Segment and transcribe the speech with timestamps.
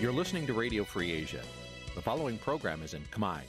[0.00, 1.42] You're listening to Radio Free Asia.
[1.94, 3.40] The following program is in Khmer.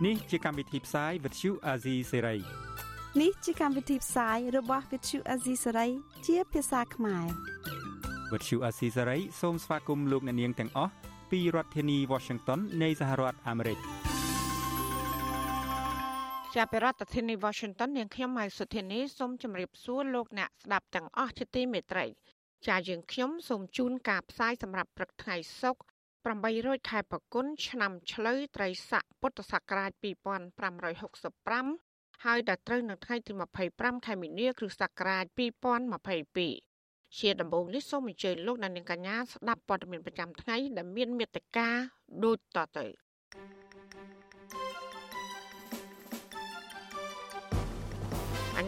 [0.00, 2.40] Nǐ chi càm bi tiệp xáy vệt chiu a zì sáy.
[3.14, 5.90] Nǐ chi càm bi tiệp xáy របស់ vệt chiu a zì sáy
[6.26, 7.28] ជាភាសាខ្មែរ
[8.32, 10.92] វត្តឈូអាស៊ីសេរីសូមស្វាគមន៍លោកអ្នកនាងទាំងអស់
[11.30, 13.78] ពីរដ្ឋធានី Washington នៃសហរដ្ឋអាមេរិក
[16.55, 22.05] ជាប្រធានាធិបតី Washington នាងខ្ញុំម៉ៃសុធានីសូមជម្រាបសួរលោកអ្នកស្ដាប់ទាំងអស់ជាទីមេត្រី
[22.67, 25.79] ចាយើងខ្ញុំសូមជូនការផ្សាយសម្រាប់ព្រឹកថ្ងៃសុក្រ
[26.55, 33.31] 800ខែបគុណឆ្នាំឆ្លូវត្រីស័កពុទ្ធសករាជ2565ហើយដល់ត្រូវនៅថ្ងៃទី
[33.69, 35.25] 25ខែមីនាគ្រិស្តសករាជ
[36.41, 41.69] 2022ជាដំបូងនេះសូមអញ្ជើញលោកអ្នកនាងកញ្ញាស្ដាប់ព័ត៌មានប្រចាំថ្ងៃដែលមានមេត្តា
[42.23, 42.85] ដូចតទៅ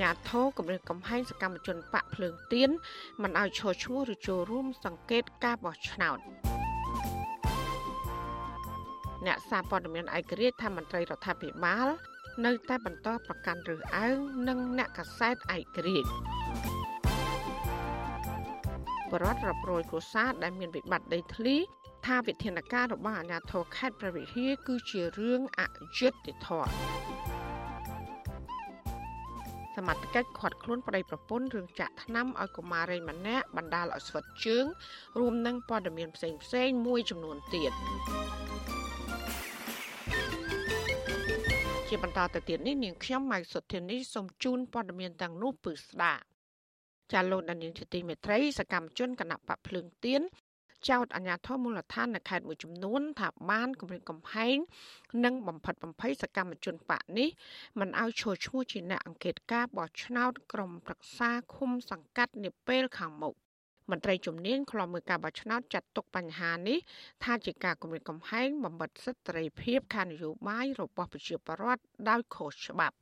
[0.02, 2.69] ញាធរគម្រិតកំហែងសកម្មជនបកភ្លើងទៀន
[3.22, 6.19] មិនឲ្យឈរឈ្មោះឬចូលរួមសង្កេតការបោះឆ្នោត
[9.25, 11.88] អ្នកសារព័ត៌មានឯករាជ្យថាមន្ត្រីរដ្ឋាភិបាល
[12.45, 16.09] នៅតែបន្តប្រកាន់រើសអើងនិងអ្នកកសែតឯករាជ្យ
[19.11, 21.55] បរដ្ឋរាប់រយគ្រួសារដែលមានវិបត្តិដីធ្លី
[22.05, 25.61] ថាវិធានការរបស់អាជ្ញាធរខេត្តព្រះវិហារគឺជារឿងអ
[25.97, 27.12] យុត្តិធម៌
[29.76, 34.66] សមត្ថកិច្ចខាត់ខ្លួនប្តីប្រពន្ធរឿងចាក់ថ្នាំឲ្យកុមារីម្នាក់បណ្ដាលឲ្យស្វិតជើង
[35.20, 37.72] រួមនឹងព័ត៌មានផ្សេងផ្សេងមួយចំនួនទៀត
[41.90, 46.14] ជាបន្តទៅទៀតនេះនាងខ្ញុំម៉ៃសុធានីសូមជូនព័ត៌មានទាំងនោះពឺស្ដា
[47.14, 50.22] ចាលោកដានៀងជាទីមេត្រីសកម្មជនគណៈបកភ្លើងទៀន
[50.89, 54.58] ចោតអាជ្ញាធរមូលដ្ឋាននៅខេត្តមួយចំនួន ថាបានគម្រិតកំហែង
[55.26, 57.30] និងបំផិតបំភ័យសកម្មជនបកនេះ
[57.80, 63.36] មិនឲ្យឈរឈ្មោះជាអ្នកអង្កេតការបោះឆ្នោតក្រុមប្រឹក្សាឃុំសង្កាត់នាពេលខាងមុខ
[63.92, 66.80] មន្ត្រីជំនាញខ្លំមើលការបោះឆ្នោតចាត់ទុកបញ្ហានេះ
[67.23, 72.95] ថាជាការគម្រិតកំហែងបំបិតសិទ្ធិសេរីភាពខាងនយោបាយរបស់ប្រជាពលរដ្ឋដោយខុសច្បាប់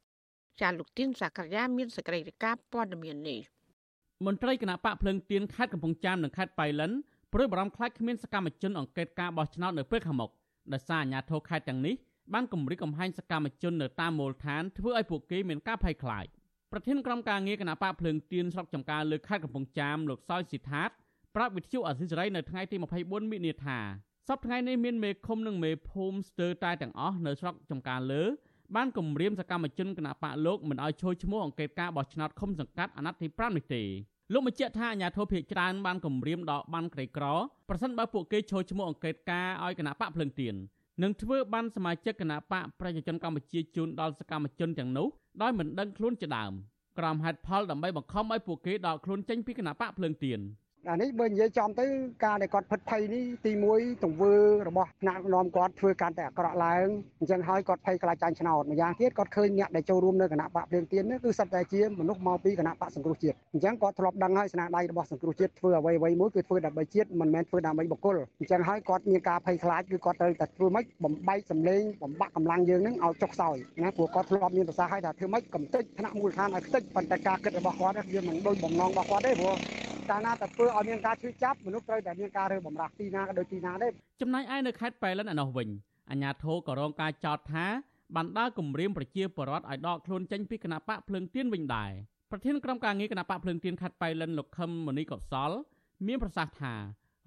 [0.61, 3.39] ចាលោកទីនសាករាមានសេចក្តីរាយការណ៍ព័ត៌មាននេះ
[4.25, 6.91] មន្ត្រីគណៈបកភ្លើងទៀនខេត្តកំពង់ចាមនិងខេត្តបៃលិន
[7.33, 10.31] ព្រួយបារម្ភខ្លាចគ្មានសកម្មជនអង្កេតការបោះឆ្នោតនៅពេលខាងមុខ
[10.73, 11.95] ដោយសារអាជ្ញាធរខេត្តទាំងនេះ
[12.33, 16.25] បានគម្រិតកំហែងសកម្មជននៅតាមមូលដ្ឋានធ្វើឲ្យពួកគេមានការភ័យខ្លាច
[16.71, 20.89] ប្រធានក្រុមការងារគណៈបកភ្លើងទៀនស្រុកចំការលើខេត្តកំពង់ចាមលោកសោយស៊ីថាត
[21.35, 23.79] ប្រាប់វិទ្យុអសិរ័យនៅថ្ងៃទី24មិនិនាថា
[24.27, 28.23] សប្តាហ៍ថ្ងៃនេះមានមេឃុំនិងមេភូមិស្ទើរតែទាំងអស់នៅស្រុកចំការលើ
[28.75, 33.83] បានគម្រាមសកម្មជនគណៈបកលោកមិនឲ្យចូលឈ្មោះអង្កេតការបោះឆ្នោតឃុំសង្កាត់អាណត្តិទី5នេះទេ
[34.33, 37.25] លោកបញ្ជាក់ថាអាញាធិបតេយ្យច្រើនបានគម្រាមដល់បានក្រីក្រ
[37.69, 40.55] ប្រសិនបើពួកគេចូលឈ្មោះអង្កេតការឲ្យគណៈបកភ្លឹងទៀន
[41.03, 45.07] នឹងធ្វើបានសមាជិកគណៈបកប្រជាជនកម្ពុជាជូនដល់សកម្មជនទាំងនោះ
[45.41, 46.53] ដោយមិនដឹងខ្លួនជាដើម
[46.99, 50.39] ក្រមហេតុផលដើម្បីបង្ខំឲ្យពួកគេដកខ្លួនចេញពីគណៈបកភ្លើងទៀន
[50.89, 51.85] អានេះបើនិយាយចំទៅ
[52.25, 54.33] ការដែលគាត់ផិតភ័យនេះទី1ទង្វើ
[54.67, 56.87] របស់ថ្នាក់នាំគាត់ធ្វើកាន់តែអាក្រក់ឡើង
[57.19, 79.55] អញ្ចឹងហើយគាត់ភ័យខ្លាចចាញ់ឆ្នោតម្យ៉ាងទៀតគាត់ឃើញអ្នកដែលចូលរួមនៅគណៈបកភ្លើងទៀននេះគឺសិតតែជាមនុស្សមកពីគណៈបកសង្គ្រោះជាតិអញ្ចឹងគាត់ធ្លាប់ដឹងហើយស្នាដៃរបស់សង្គ្រោះជាតិធ្វើអ្វីអ្វីមួយគឺធ្វើដើម្បីជាតិមិនមែនធ្វើដើម្បីបុគ្គលអញ្ចឹងហើយគាត់មានការភ័យខ្លាចគឺគាត់ត្រូវតែធ្វើម៉េចបំបែកសម្លេងបំបាក់កម្លាំងយើងនឹងឲ្យចុះខ្សោយណាព្រោះគាត់ធ្លាប់មានប្រសាសន៍ឲ្យថាធ្វើម៉េចកំទេចថ្នាក់មូលដ្ឋានឲ្យខ្ទេចប៉ុន្តែការគិតរបស់គាត់វាមិនដូចបំណងរបស់គាត់ទេព្រោះ
[80.09, 85.67] កាលណាតែធ្វើឲ្យមានការឈឺចាប់មនុស្សត្រូវតែមានការរើបំរាស់ទីណាក៏ដូចទីណាដែរចំណែកឯនៅខេត្តប៉ៃលិនឯនោះវិញ
[86.09, 87.65] អាជ្ញាធរក៏រងការចោទថា
[88.15, 91.91] បានដើរគម្រាមប្រជាពលរដ្ឋឲ្យដកខ្លួនចេញពីគណៈបកភ្លើងទៀនវិញដែរ
[92.31, 95.51] ប្រធានក្រុមការងារគណៈបកភ្លើងទៀនខេត្តប៉ៃលិនលោកខឹមមនីកុសល
[96.07, 96.73] មានប្រសាសន៍ថា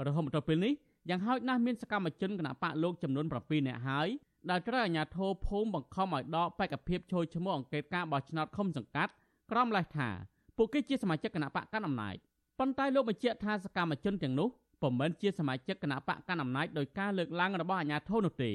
[0.07, 0.73] រហូតមកដល់ពេលនេះ
[1.09, 4.09] យ៉ាងហោចណាស់មានសកម្មជនគណៈបកលោកចំនួន7នាក់ហើយ
[4.51, 9.13] ដែលត្រូវអាជ្ញាធរភូមិបង្ខំឲ្យដកបេក្ខភាពចូលឈ្មោះអង្កេតការបោះឆ្នោតឃុំសង្កាត់
[9.51, 10.09] ក្រមលេសថា
[10.57, 12.17] ពួកគេជាសមាជិកគណៈបកកណ្ដាលអំណាច
[12.59, 14.49] ប៉ុន្តែលោកបញ្ជាក់ថាសកម្មជនទាំងនោះ
[14.83, 18.51] ពុំមែនជាសមាជិកគណៈបកកណ្ដាលអំណាចដោយការលើកឡើងរបស់អាជ្ញាធរនោះទេ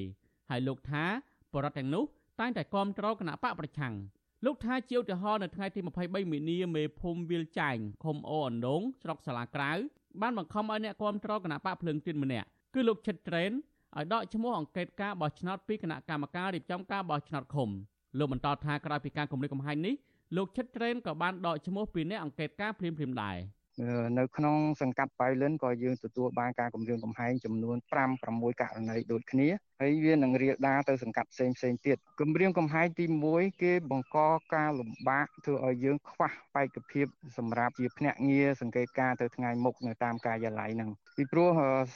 [0.50, 1.04] ហើយលោកថា
[1.54, 2.04] បរិវត្តទាំងនោះ
[2.40, 3.94] តែងតែគាំទ្រគណៈបកប្រឆាំង
[4.46, 9.72] លោកថាជាឧទាហរណ៍នៅថ្ងៃទី23មីនាមេភូមិវាលចែងឃុំអូអណ្ដងស្រុកសាលាក្រៅ
[10.22, 13.51] បានបង្ខំឲ្យអ្នកគាំទ្រគណៈបកភ្លើងទៀនម្នាក់គឺលោកឈិតត្រេន
[13.98, 17.69] ឲ្យដកឈ្មោះអង្កេតការបោះឆ្នោតពីគណៈកម្មការរៀបចំការបោះឆ្នោតឃុំ
[18.18, 19.96] លោកបន្តថាក្រោយពីការគម្រិតកំហែងនេះ
[20.36, 23.38] លោកឈិតត្រេនក៏បានដកឈ្មោះពីអ្នកអង្កេតការភ្លាមៗដែរ
[24.20, 29.48] នៅក្នុងសង្កាត់បៃលិនក៏យើងទទួលបានការគម្រាមកំហែងចំនួន5 6ករណីដូចគ្នា
[29.81, 34.18] ហើយវានឹងរៀលដាលទៅសង្កាត់ផ្សេងផ្សេងទៀតគម្រាមកំហែងទី1គេបង្ក
[34.54, 37.06] ការលំបាកធ្វើឲ្យយើងខ្វះបេក្ខភាព
[37.38, 41.50] សម្រាប់ជាភ្នាក់ងារសង្កេតការទៅថ្ងៃមុខនៅតាមការិយាល័យហ្នឹងពីព្រោះ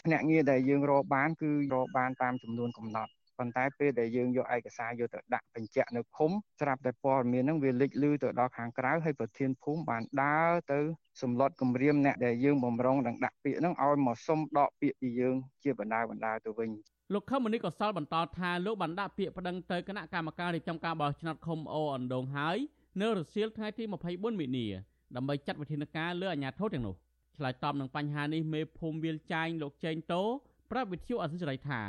[0.05, 6.31] ភ្នាក់ងារដែលយើងរកបានគឺរកបានតាមចំនួនកំណត់ ប៉ុន្តែពេលដែលយើងយកឯកសារយកទៅដាក់បញ្ជាក់នៅឃុំ
[6.61, 10.79] ស្រាប់តែព័ត៌មានហ្នឹងវាលេចលឺទៅដល់ខាងក្រៅហើយប្រធានភូមិបានដើរទៅ
[11.21, 16.69] សម្លុតគម្រាមអ្នកដែលយើងបំរុងនឹងដាក់ពាក្យហ្នឹងឲ្យមកសុំដកពាក្យពីយើងជាបណ្ដាបណ្ដាទៅវិញ
[17.13, 22.57] លោកខឹមមនីកសលបន្តថាលោកបានដាក់ពាក្យប្តឹងទៅគណៈកម្មការរៀបចំការបោះឆ្នោតឃុំអូអណ្ដូងហើយ
[23.01, 24.67] នៅរសៀលថ្ងៃទី24មីនា
[25.15, 26.95] ដើម្បីចាត់វិធានការលើអាជ្ញាធរទាំងនោះ
[27.37, 30.23] ឆ្លើយតបនឹងបញ្ហានេះមេភូមិវាលចាញលោកចេងតូ
[30.71, 31.81] ប្រាប់វិទ្យុអសិរ័យថា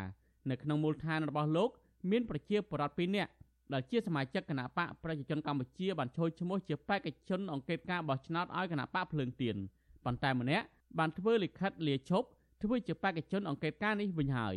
[0.50, 1.70] នៅក្នុងមូលដ្ឋានរបស់លោក
[2.10, 3.30] មានប្រជាពលរដ្ឋ2នាក់
[3.72, 9.56] ដែលជាសមាជិកគណៈបកប្រជាជនកម្ពុជាបានចូលឈ្មោះជាបេក្ខជនអង្គការការបោះឆ្នោតឲ្យគណៈបកភ្លើងទៀន
[10.04, 10.66] ប៉ុន្តែម្នាក់
[10.98, 12.26] បានធ្វើលិខិតលាឈប់
[12.62, 14.56] ធ្វើជាបេក្ខជនអង្គការនេះវិញហើយ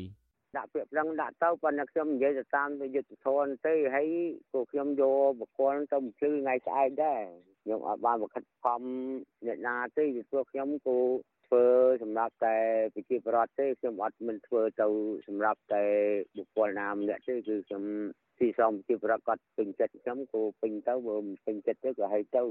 [0.57, 4.07] ដាក់ពាក្យប្រឹងដាក់ទៅប៉ុន្តែខ្ញុំនិយាយទៅតាមយុទ្ធធនទេហើយ
[4.51, 7.22] ពួកខ្ញុំយកបុគ្គលទៅបំភ្លឺថ្ងៃស្អែកដែរ
[7.63, 8.81] ខ្ញុំអត់បានបង្ខិតខំ
[9.45, 10.98] អ្នកណាទេពីព្រោះខ្ញុំគូ
[11.47, 11.65] ធ្វើ
[12.03, 12.57] សម្រាប់តែ
[12.94, 14.88] ប្រជាពលរដ្ឋទេខ្ញុំអត់មិនធ្វើទៅ
[15.27, 15.83] សម្រាប់តែ
[16.38, 17.83] បុគ្គលណាម្នាក់ទេគឺខ្ញុំ
[18.39, 22.44] ទីសំជាប្រកាសពេញចិត្តខ្ញុំក៏ពេញទៅបើមិនពេញចិត្តទៅក៏ឲ្យទៅ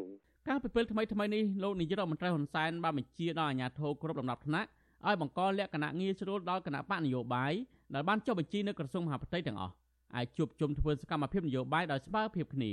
[0.49, 4.69] កាលពីពេលថ្មីថ្មីនេះលោកនាយករដ្ឋមន្ត្រីហ៊ុនសែនបានបញ្ជាដល់អាជ្ញាធរគ្រប់លំដាប់ថ្នាក់
[5.07, 7.53] ឲ្យបង្កលក្ខណៈងាយស្រួលដល់គណៈបកនយោបាយ
[7.95, 9.75] ដែលបានចុះបញ្ជីនៅក្រសួងមហាផ្ទៃទាំងអស់
[10.17, 12.73] អាចជួបជុំធ្វើសកម្មភាពនយោបាយដោយស្មើភាពគ្នា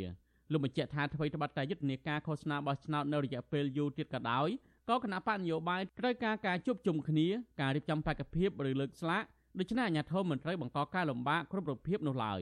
[0.51, 4.49] លោកបញ្ជាក់ថាអ្វីត្បិតតែយុទ្ធនាការឃោសនាបោះឆ្នោតនៅរយៈពេលយូរទៀតក៏ដោយ
[4.89, 7.27] ក៏គណៈបកនយោបាយត្រូវការការជួបជុំគ្នា
[7.61, 9.23] ការរៀបចំបេក្ខភាពឬលើកស្លាក
[9.59, 12.41] ដូច្នេះអាជ្ញាធរមិនត្រូវបង្កការលំបាកគ្រប់រូបភាពនោះឡើយ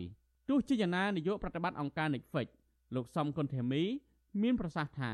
[0.50, 2.48] ទោះជាយ៉ាងណានាយកប្រតិបត្តិអង្គការ Netflix
[2.96, 3.84] លោកសំគុណធីមី
[4.42, 5.12] មានប្រសាសន៍ថា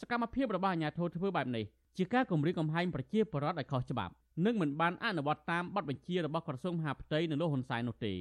[0.00, 1.64] សកម្មភាពរបស់អាជ្ញាធរធ្វើបែបនេះ
[1.96, 4.12] ជាការគំរាមកំហែងប្រជាពលរដ្ឋឲ្យខុសច្បាប់
[4.46, 8.14] និងមិនបានអនុវត្តតាមបទបញ្ជារបស់ក្រសួងមហាផ្ទៃនៅលោកហ៊ុនសែននោះទេ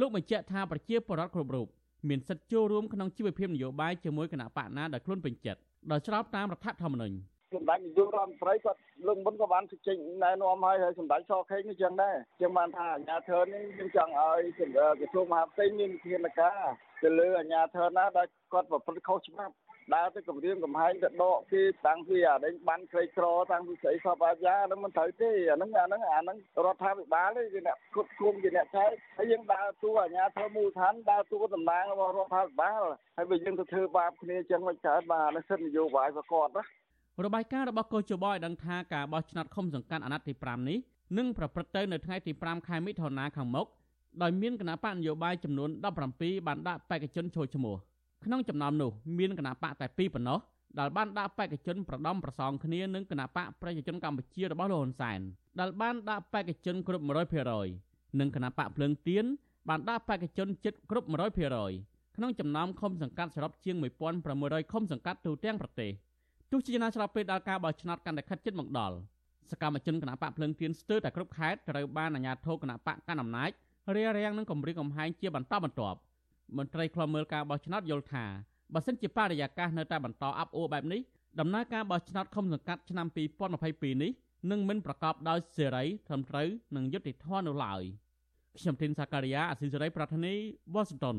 [0.00, 1.66] លោកបញ្ជាក់ថាប្រជាពលរដ្ឋគ្រប់រូប
[2.08, 5.60] មានសិទ្ធិចូលរួមក្នុងជីវភាពនយោបាយជាមួយគណៈបកណាដែលខ្លួនពេញចិត្ត
[5.90, 7.16] ដោយស្របតាមរដ្ឋធម្មនុញ្ញ
[7.54, 16.60] សម្ដេចនាយករដ្ឋមន្ត្រីគាត់លើកមុនក៏បានចេញណែនាំឲ្យហើយសម្ដេចសខេងនេះចឹងដែរចឹងបានថាអាជ្ញាធរនេះយើងចង់ឲ្យក្រសួងមហាផ្ទៃមានវិធានការ
[17.02, 19.54] ទៅលើអាជ្ញាធរណាដែលគាត់ប្រព្រឹត្តខុសច្បាប់
[19.94, 32.82] ដើរទៅគម្រាមកំហែងទៅដកគេតាំងពីអាដេញបានក្រីក្រតាំងពីស្អីសពអាយ៉ាហ្នឹងមិនត្រូវទេអាហ្នឹងអាហ្នឹងអាហ្នឹងរដ្ឋាភិបាលទេជាអ្នកគ្រប់គ្រងជាអ្នកចែកហើយយើងដើរតួអាជ្ញាធរមូលដ្ឋានដើរតួតំណាងរបស់រដ្ឋាភិបាល
[33.16, 36.64] ហើយបើយើងទៅធ្វើបាបគ្នាចឹងមិនកើតបាទអានេះសិទ្ធិនយោបាយប្រកបណា
[37.24, 40.78] របាយការណ៍របស់កោជបឲ្យដឹងថាការបោះឆ្នោតឃុំសង្កាត់អាណត្តិទី5នេះ
[41.18, 43.66] នឹងប្រព្រឹត្តទៅនៅថ្ងៃទី5ខែមិថុនាខាងមុខ
[44.22, 45.70] ដោយមានគណៈបកនយោបាយចំនួន
[46.08, 47.76] 17បានដាក់បេក្ខជនចូលឈ្មោះ
[48.24, 50.38] ក្នុងចំណោមនោះមានគណៈបកតែ2ប៉ុណ្ណោះ
[50.78, 55.20] ដែលបានដាក់បេក្ខជនប្រដំប្រសងគ្នានឹងគណៈបកប្រជាជនកម្ពុជារបស់លោកហ៊ុនសែន
[55.60, 57.04] ដែលបានដាក់បេក្ខជនគ្រប់
[57.60, 59.24] 100%និងគណៈបកភ្លើងទៀន
[59.68, 63.76] បានដាក់បេក្ខជនជិតគ្រប់100%ក្នុងចំណោមឃុំសង្កាត់សរុបជាង
[64.24, 65.90] 1600ឃុំសង្កាត់ទូទាំងប្រទេស
[66.50, 68.96] ទោះជាយ៉ាងណាឆ្លងពេលដល់ការបោះឆ្នោតកាន់តែខិតជិតមកដល់
[69.50, 73.50] សកម្មជនគណៈបកភ្លើងទៀនស្ទើរតែគ្រប់ខេត្តត្រូវបានអាជ្ញាធរគណៈបកកាន់អំណាច
[73.94, 75.98] រារាំងនឹងគម្រាមកំហែងជាបន្តបន្ទាប់
[76.56, 78.24] មន្ត្រីខ្លំមើលការបោះឆ្នោតយល់ថា
[78.74, 81.00] បើសិនជាបរិយាកាសនៅតែបន្តអាប់អួរបែបនេះ
[81.40, 83.06] ដំណើរការបោះឆ្នោតឃុំសង្កាត់ឆ្នាំ
[83.54, 84.12] 2022នេះ
[84.50, 87.82] នឹងមិនប្រកបដោយសេរីត្រឹមត្រូវនិងយុត្តិធម៌នោះឡើយ
[88.58, 90.34] ខ្ញុំធីនសាការីយ៉ាអស៊ីសេរីប្រធានី
[90.74, 91.16] វ៉ាស៊ីនតោន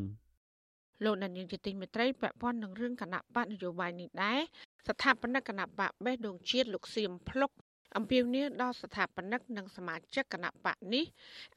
[1.03, 4.39] លោកអ្នកនាងជាទីមេត្រីពាក់ព័ន្ធនឹងរឿងគណៈបកនយោបាយនេះដែរ
[4.87, 7.51] ស្ថាបនិកគណៈបកបេះដូងជាតិលោកសៀមភ្លុក
[7.97, 11.05] អំពាវនាវដល់ស្ថាបនិកនិងសមាជិកគណៈបកនេះ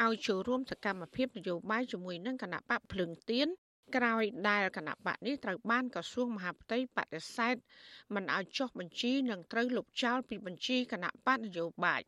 [0.04, 3.48] ឲ្យចូលរួមសកម្មភាពនយោបាយជាមួយនឹងគណៈបកភ្លឹងទៀន
[3.96, 7.56] ក្រោយដែលគណៈបកនេះត្រូវបានក្រសួងមហាផ្ទៃបដិសេធ
[8.14, 12.02] មិនឲ្យចុះបញ្ជីនិងត្រូវលុបចោលពីបញ្ជីគណៈបកនយោបាយ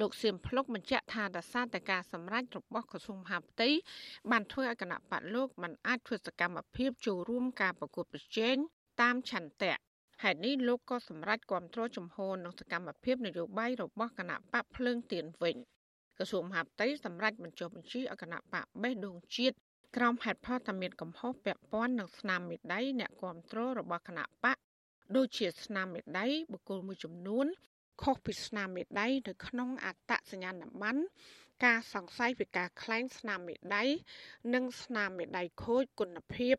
[0.00, 3.68] លោកសៀមភ្លុកបញ្ជាក់ថាដោយសារតែការសម្រេចរបស់ក្រសួងមហាផ្ទៃ
[4.30, 8.56] បានធ្វើឲ្យគណៈបកលោកមិនអាចធ្វើសកម្មភាពចូលរួមការប្រកួតប្រជែង
[9.00, 9.74] តាមឆន្ទៈ
[10.22, 15.56] ហេតុនេះលោកក៏សម្រេចគ្រប់គ្រងជំហរនិងសកម្មភាពនយោបាយរបស់គណៈបកភ្លើងទៀនវិញ
[16.18, 19.56] ក្រសួងមហាផ្ទៃសម្រេចបញ្ចុះបញ្ជីឲ្យគណៈបកបេះដូងជាតិ
[19.96, 24.56] ក្រោមហេតុផលថាមានកំហុសពាក់ព័ន្ធនឹងស្នាមមេដៃអ្នកគ្រប់គ្រងរបស់គណៈបក
[25.16, 27.46] ដូចជាស្នាមមេដៃបុគ្គលមួយចំនួន
[28.02, 31.02] ខុសពីស្នាមមេដៃនៅក្នុងអត្តសញ្ញាណប័ណ្ណ
[31.64, 33.84] ការសង្ស័យពីការក្លែងស្នាមមេដៃ
[34.54, 36.56] និងស្នាមមេដៃខូចគុណភាព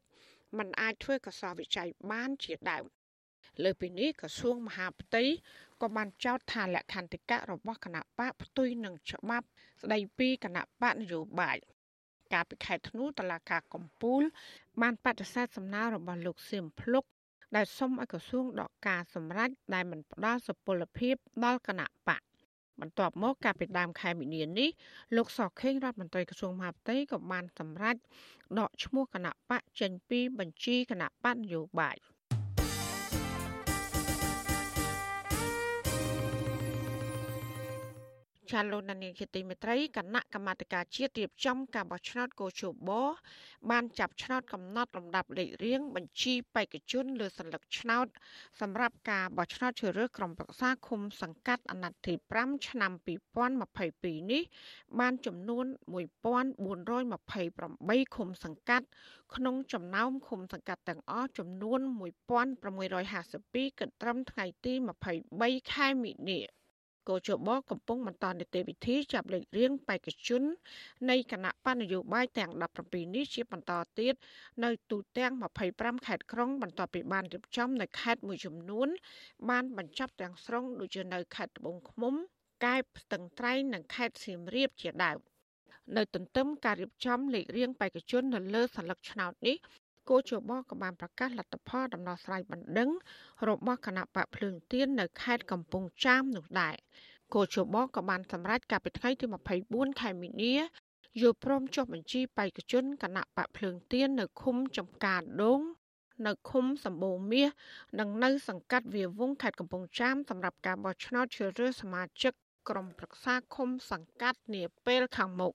[0.58, 2.86] มันអាចធ្វើកសោវិច័យបានជាដើម
[3.63, 5.24] លើពីនេះក្រសួងមហាផ្ទៃ
[5.81, 9.48] ក៏បានចោទថាលក្ខន្តិកៈរបស់គណៈបកផ្ទុយនឹងច្បាប់
[9.81, 11.57] ស្ដីពីគណៈបកនយោបាយ
[12.33, 14.22] កាលពីខែធ្នូតឡាការកំពូល
[14.81, 17.03] បានបដិសេធសំណើរបស់លោកសៀមភ្លុក
[17.55, 22.22] ដែលសុំឲ្យក្រសួងដកការសម្រេចដែលមិនផ្ដល់សុពលភាពដល់គណៈបក
[22.81, 24.69] បន្ទាប់មកកាលពីដើមខែមីនានេះ
[25.15, 27.95] លោកសខេងរដ្ឋមន្ត្រីក្រសួងមហាផ្ទៃក៏បានសម្រេច
[28.60, 31.98] ដកឈ្មោះគណៈបកចេញពីបញ្ជីគណៈបកនយោបាយ។
[38.53, 42.74] ចាលោកនានីជាទីមេត្រីគណៈកម្មាធិការជាតិរៀបចំការបោះឆ្នោតកោជប
[43.69, 48.07] បានចាប់ឆ្នោតកំណត់លំដាប់លេខរៀងបញ្ជីបេក្ខជនលើសញ្ញាឆ្នោត
[48.62, 52.91] សម្រាប់ការបោះឆ្នោតជ្រើសរើសក្រុមប្រឹក្សាឃុំសង្កាត់អាណត្តិទី5ឆ្នាំ
[53.62, 54.43] 2022នេះ
[55.00, 55.65] បានចំនួន
[57.05, 58.86] 1428ឃុំសង្កាត់
[59.36, 61.79] ក្នុងចំណោមឃុំសង្កាត់ទាំងអស់ចំនួន
[63.00, 64.74] 1652គិតត្រឹមថ្ងៃទី
[65.22, 66.62] 23ខែមិនិនា
[67.10, 70.43] កោជបកំពុងបន្តនីតិវិធីចាប់លេខរៀងបេក្ខជន
[71.10, 72.51] នៃគណៈបណ្ឌនយោបាយទាំង
[72.83, 74.13] 17នេះជាបន្តទៀត
[74.63, 75.33] នៅទូទាំង
[75.69, 78.88] 25ខេត្តក្រុងបន្ទាប់ពីបានរៀបចំនៅខេត្តមួយចំនួន
[79.50, 82.13] បានបញ្ចប់ទាំងស្រុងដូចជានៅខេត្តត្បូងឃ្មុំ
[82.65, 85.19] កែបស្ទឹងត្រែងនិងខេត្តសៀមរាបជាដើម
[85.98, 89.57] នៅទន្ទឹមការរៀបចំលេខរៀងបេក្ខជននៅលើសញ្ញាឆ្នោតនេះ
[90.10, 92.89] គូជបក៏បានប្រកាសលទ្ធផលដំណោះស្រាយបណ្ដឹង
[93.48, 96.75] របស់គណៈបកភ្លើងទៀននៅខេត្តកំពង់ចាមនោះដែរ
[97.33, 99.25] គូជបក៏បានសម្រេចកាលពីថ្ងៃទី
[99.63, 100.55] 24ខែមីនា
[101.22, 105.62] យល់ព្រមចុះបញ្ជីបេក្ខជនគណៈបកភ្លើងទៀននៅឃុំចំការដង
[106.27, 107.50] នៅឃុំសម្បូរមាស
[108.00, 112.33] និងនៅ សង្កាត់វាវងខេត្តកំពង់ចាមសម្រាប់ការបោះឆ្នោតជ្រើសរើសសមាជិក
[112.69, 115.53] ក្រុមប្រឹក្សាឃុំសង្កាត់នាពេលខាងមុខ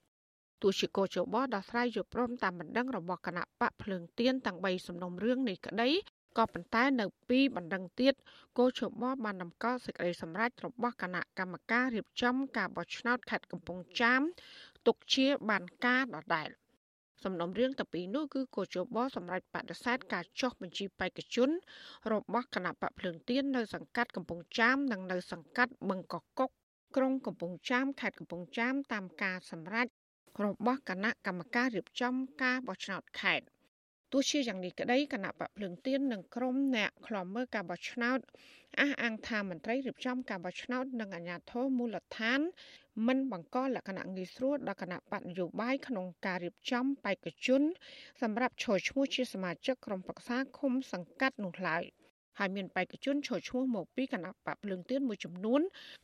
[0.63, 5.91] ទោះជាកោជបដោះស្រាយយល់ព្រមតាមបណ្ដឹងរបស់គណៈបកភ្លើងទៀនទាំង3សំណុំរឿងនេះក្តី
[6.39, 8.15] ក៏ប៉ុន្តែនៅពីបណ្ដឹងទៀត
[8.59, 14.23] គោជបបានតម្កល់សេចក្តីសម្រេចរបស់គណៈកម្មការរៀបចំការបោះឆ្នោតខេត្តកំពង់ចាម
[14.87, 16.49] ទុកជាបានការដដែល
[17.25, 21.51] សំណុំរឿងតាពីនោះគឺកោជបសម្រាប់បដិសេធការចុះបញ្ជីបេក្ខជន
[22.13, 26.51] របស់គណៈបកភ្លើងទៀននៅសង្កាត់កំពង់ចាមនិងនៅសង្កាត់បឹងកកុក
[26.97, 29.87] ក្រុងកំពង់ចាមខេត្តកំពង់ចាមតាមការសម្រេច
[30.45, 33.47] របស់គណៈកម្មការរៀបចំការបោះឆ្នោតខេត្ត
[34.13, 38.19] ទោះជាយ៉ាងនេះក្តីគណៈបកភ្លើងទៀននិងក្រុមអ្នកខ្លំមើលការបោះឆ្នោត
[38.81, 42.41] អះអាងថាមន្ត្រីរៀបចំការបោះឆ្នោតនិងអាជ្ញាធរមូលដ្ឋាន
[43.07, 47.63] មិនបង្កលក្ខណៈងាយស្រួលដល់គណៈបកនយោបាយក្នុងការរៀបចំបេក្ខជន
[48.23, 51.85] សម្រាប់ឈរឈ្មោះជាសមាជិកក្រុមប្រឹក្សាឃុំសង្កាត់នោះឡើយ
[52.39, 55.61] ហើយមានបេក្ខជនឈរឈ្មោះមកពីគណៈបកភ្លើងទៀនមួយចំនួន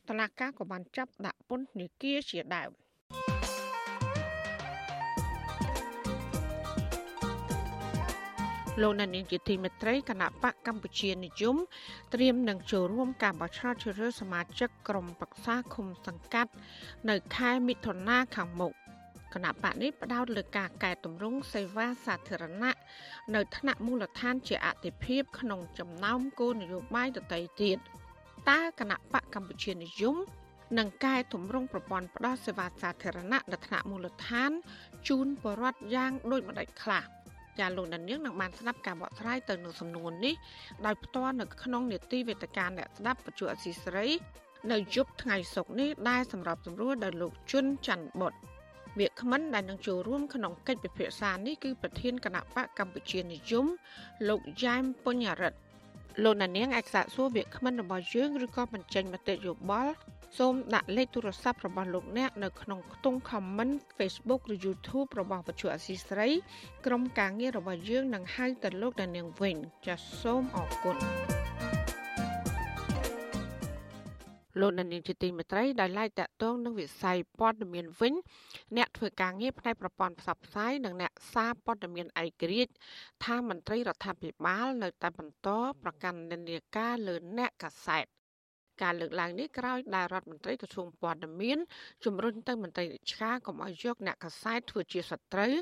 [0.09, 2.71] តឡាការក៏បានចាប់ដាក់ពន្ធនាគារជាដើម។
[8.81, 11.55] លោកអ្នកនាងជាទីមេត្រីគណៈបកកម្ពុជានិយម
[12.13, 16.51] ត្រៀមនឹងចូលរួមការបោះឆ្នោតជ្រើសរើសសមាជិកក្រុមប្រឹក្សាឃុំសង្កាត់
[17.09, 18.73] នៅខែមិថុនាខាងមុខ
[19.33, 22.77] គណៈបកនេះផ្ដោតលើការកែតម្រង់សេវាសាធារណៈ
[23.35, 27.77] នៅថ្នាក់មូលដ្ឋានជាអតិភិបក្នុងចំណោមគោលនយោបាយដទៃទៀត
[28.49, 30.15] តើគណៈបកកម្ពុជានិយម
[30.77, 34.51] នឹងកែតម្រង់ប្រព័ន្ធផ្ដល់សេវាសាធារណៈនៅថ្នាក់មូលដ្ឋាន
[35.07, 37.03] ជូនប្រជាពលរដ្ឋយ៉ាងដូចម្តេចខ្លះ
[37.59, 40.35] ចាលោកដានៀងនឹងបានស្ដាប់ការបកស្រាយទៅនឹងសំណួរនេះ
[40.85, 44.07] ដោយផ្ទាល់នៅក្នុងនេតិវេទិកាអ្នកស្ដាប់បច្ចុប្បន្នអសីស្រី
[44.71, 48.33] នៅយប់ថ្ងៃសុក្រនេះដែលសម្រាប់សម្រួលដោយលោកជុនច័ន្ទបុត
[48.99, 53.65] វាគ្មិនដែលនឹងចូលរួមក្នុងកិច្ចពិភាក្សានេះគឺប្រធានគណៈបកកម្ពុជានិយម
[54.29, 55.59] លោកយ៉ែមពុញ្ញរិទ្ធ
[56.23, 59.93] លោកណានៀងអាចសាកសួរវាគ្មិនរបស់យើងឬក៏បញ្ចេញមតិយោបល់
[60.37, 66.27] សូមដាក់លេខទូរស័ព្ទរបស់លោកអ្នកនៅក្នុងខ្ទង់ comment Facebook ឬ YouTube របស់វិទ្យុអសីស្រី
[66.85, 69.55] ក្រុមការងាររបស់យើងនឹងហៅទៅលោកដានៀងវិញ
[69.85, 71.34] ចាសសូមអរគុណ
[74.59, 78.13] លោកនានីជាទីមេត្រីដែលឡាយតាក់ទងនឹងវិស័យព័ត៌មានវិញ
[78.77, 82.73] អ្នកធ្វើការងារផ្នែកប្រព័ន្ធផ្សព្វផ្សាយនិងអ្នកសារព័ត៌មានឯករាជ្យ
[83.25, 85.49] ថាមន្ត្រីរដ្ឋាភិបាលនៅតែបន្ត
[85.83, 88.05] ប្រកាន់និន្នាការលើអ្នកកាសែត
[88.81, 91.57] ការលើកឡើងនេះក្រោយដែលរដ្ឋមន្ត្រីក្រសួងព័ត៌មាន
[92.05, 95.53] ជំរុញទៅមន្ត្រីរាជការកុំឲ្យយកអ្នកកសែតធ្វើជាសត្រូវ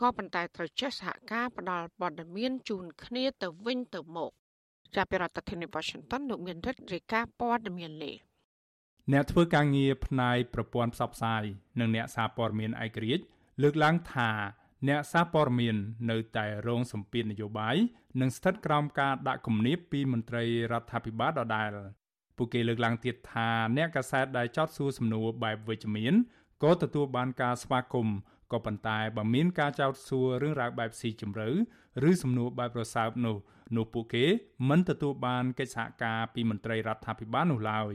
[0.00, 4.30] ក៏ប៉ុន្តែត្រូវចេះសហការផ្ដល់ព័ត៌មានជូនគ្នាទៅវិញទៅមក
[4.94, 8.16] ចាប់ពីរដ្ឋធានី Washington លោកមានរិទ្ធរាយការណ៍ព័ត៌មាននេះ
[9.10, 11.44] អ្នកធ្វើការងារផ្នែកប្រព័ន្ធផ្សព្វផ្សាយ
[11.80, 13.24] និងអ្នកសារព័ត៌មានឯករាជ្យ
[13.62, 14.30] លើកឡើងថា
[14.88, 15.76] អ្នកសារព័ត៌មាន
[16.10, 17.76] នៅតែរងសម្ពាធនយោបាយ
[18.20, 21.70] និងស្ថិតក្រោមការដាក់គំនាបពីមន្ត្រីរដ្ឋាភិបាលដដែល
[22.36, 26.14] ពួកគេលើកឡើងទៀតថាអ្នកកាសែតដែលចោទសួរសំណួរបែបវិជ្ជមាន
[26.62, 28.16] ក៏ទទួលបានការស្វាគមន៍
[28.52, 31.48] ក៏ប៉ុន្តែបើមានការចោទសួររឿងរ៉ាវបែបស៊ីជម្រៅ
[32.08, 33.36] ឬសំណួរបែបប្រសើបនោះ
[33.76, 34.24] នោះពួកគេ
[34.68, 37.94] មិនទទួលបានកិច្ចសហការពីមន្ត្រីរដ្ឋាភិបាលនោះឡើយ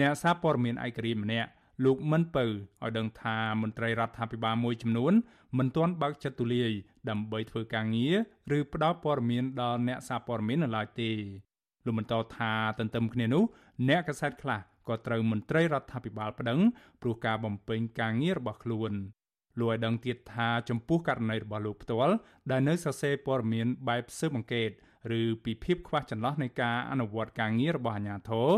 [0.00, 1.50] អ្នកសារព័ត៌មានឯករាជ្យម្នាក់
[1.84, 5.12] លោកមិនពៅឲ្យដឹងថាមន្ត្រីរដ្ឋាភិបាលមួយចំនួន
[5.58, 6.70] មិនទាន់បើកចិត្តទូលាយ
[7.10, 8.16] ដើម្បីធ្វើការងារ
[8.56, 11.10] ឬផ្ដល់ព័ត៌មានដល់អ្នកសារព័ត៌មាននៅឡើយទេ
[11.84, 13.44] លោកបន្តថាទន្ទឹមគ្នានោះ
[13.88, 16.60] អ្នកកសែតខ្លះក៏ត្រូវមន្ត្រីរដ្ឋាភិបាលប្តឹង
[17.00, 18.92] ព្រោះការបំពេញការងាររបស់ខ្លួន
[19.60, 22.14] លោកឲ្យដឹងទៀតថាចំពោះករណីរបស់លោកផ្ទាល់
[22.50, 24.70] ដែលនៅសរសេរព័ត៌មានបែបស៊ើបអង្កេត
[25.18, 28.48] ឬពីភាពខ្វះចន្លោះនៃការអនុវត្តការងាររបស់អាជ្ញាធរ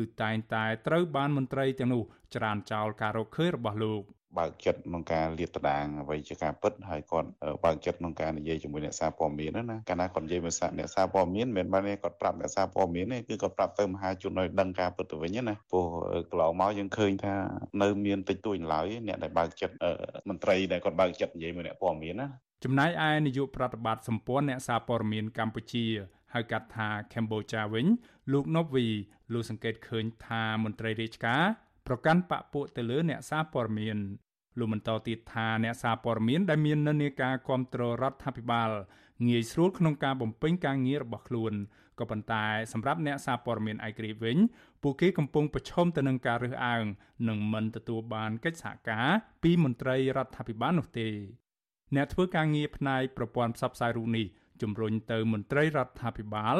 [0.00, 2.02] គឺគឺតែងតែត្រូវបានមន្ត្រីទាំងនោះ
[2.34, 4.02] ច្រានចោលការរកឃើញរបស់លោក
[4.38, 7.28] បើកចិត្តក្នុងការលាតត្រដាងអ្វីជាការពិតហើយគាត់
[7.64, 15.84] បើកចិត្តក្នុងការនិយាយជាមួយអ្នកសារព័ត៌មានណាកាលណាគាត់និយាយភាសាអ្នកសារព័ត៌មានមិនមែនបានគាត់ប្រាប់អ្នកសារព័ត៌មានទេគឺគាត់ប្រាប់ទៅមហាជនឲ្យដឹងការពិតទៅវិញណាព្រោះ
[16.30, 17.34] កន្លងមកយើងឃើញថា
[17.82, 19.74] នៅមានតិចតួចឡើយអ្នកដែលបើកចិត្ត
[20.28, 22.28] មន្ត្រីដែលគាត់បើកចិត្តនិយាយមួយអ្នកព័ត៌មានណា
[22.64, 25.86] ចំណែកឯនាយកប្រតិបត្តិសម្ព័ន្ធអ្នកសារព័ត៌មានកម្ពុជា
[26.34, 27.86] ហៅកាត់ថា Cambodia វិញ
[28.32, 28.86] លោកណូវី
[29.32, 31.42] លោកសង្កេតឃើញថាមន្ត្រីរាជការ
[31.86, 33.96] ប្រកាន់បពពួកទៅលើអ្នកសារព័ត៌មាន
[34.58, 38.70] លោកបន្តទៀតថាអ្នកសារព័ត៌មានដែលមាននិន្នាការគ្រប់គ្រងរដ្ឋាភិបាល
[39.28, 41.52] ងាយស្រួលក្នុងការបំពេញការងាររបស់ខ្លួន
[41.98, 44.36] ក៏ប៉ុន្តែសម្រាប់អ្នកសារព័ត៌មានឯករាជ្យវិញ
[44.82, 46.84] ពួកគេកំពុងប្រឈមទៅនឹងការរើសអើង
[47.28, 49.08] និងមិនទទួលបានកិច្ចសហការ
[49.42, 51.08] ពីមន្ត្រីរដ្ឋាភិបាលនោះទេ
[51.96, 54.26] អ្នកធ្វើការងារផ្នែកប្រព័ន្ធផ្សព្វផ្សាយរូបនេះ
[54.62, 56.56] ជំរុញទៅមន្ត្រីរដ្ឋាភិបាល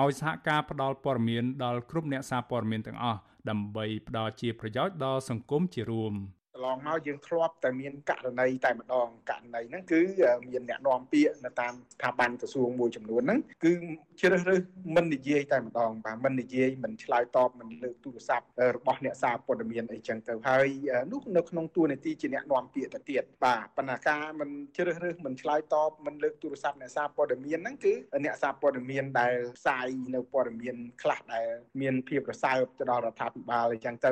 [0.00, 3.20] ឲ្យសហការផ្ដល់ព័ត៌មានដល់គ្រប់អ្នកសារព័ត៌មានទាំងអស់
[3.50, 6.14] ដើម្បីផ្ដល់ជាប្រយោជន៍ដល់សង្គមជារួម។
[6.64, 10.00] កន្លងមកយើងធ្លាប់តែមានករណីតែម្ដងករណីហ្នឹងគឺ
[10.48, 13.72] មានអ្នកនាំពាក្យនៅតាមស្ថាប័នក្រសួងមួយចំនួនហ្នឹងគឺ
[14.20, 14.60] ជ្រើសរើស
[14.96, 20.68] មិននិយាយតែម្ដងបាទមិននិយាយមិនឆ្លើយតបមិនលើកទូរស័ព្ទរបស់អ្នកសារព័ត៌មានអីចឹងទៅហើយ
[21.12, 27.92] នោះនៅក្នុងទួនាទីជាអ្នកនាំពាក្យទៅទៀតបាទបណ្ណាការមិនជ្រើសរើសមិនឆ្លើយតបមិនលើកទូរស័ព្ទអ្នកសារព័ត៌មានហ្នឹងគឺ
[28.24, 31.46] អ្នកសារព័ត៌មានដែលផ្សាយនៅព័ត៌មានខ្លះដែល
[31.80, 34.10] មានភាពរសើបទៅដល់រដ្ឋាភិបាលអីចឹងទៅ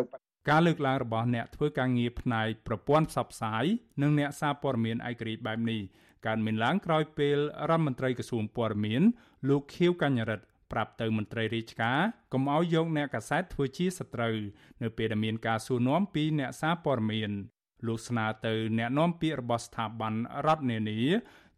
[0.49, 3.65] ការលើកឡើងរបស់អ្នកធ្វើការងារផ្នែកប្រព័ន្ធផ្សព្វផ្សាយ
[4.03, 5.81] និងអ្នកសារព័ត៌មានឯករាជ្យបែបនេះ
[6.27, 7.39] កើតមានឡើងក្រោយពេល
[7.71, 9.03] រដ្ឋមន្ត្រីក្រសួងព័ត៌មាន
[9.49, 12.01] លោកខៀវកញ្ញរិទ្ធប្រាប់ទៅមន្ត្រីរាជការ
[12.33, 14.37] កុំឲ្យយកអ្នកកាសែតធ្វើជាសត្រូវ
[14.83, 17.31] នៅពេលដែលមានការសួរនាំពីអ្នកសារព័ត៌មាន
[17.87, 20.13] លោកស្នើទៅអ្នកនាំពាក្យរបស់ស្ថាប័ន
[20.47, 21.01] រដ្ឋនានា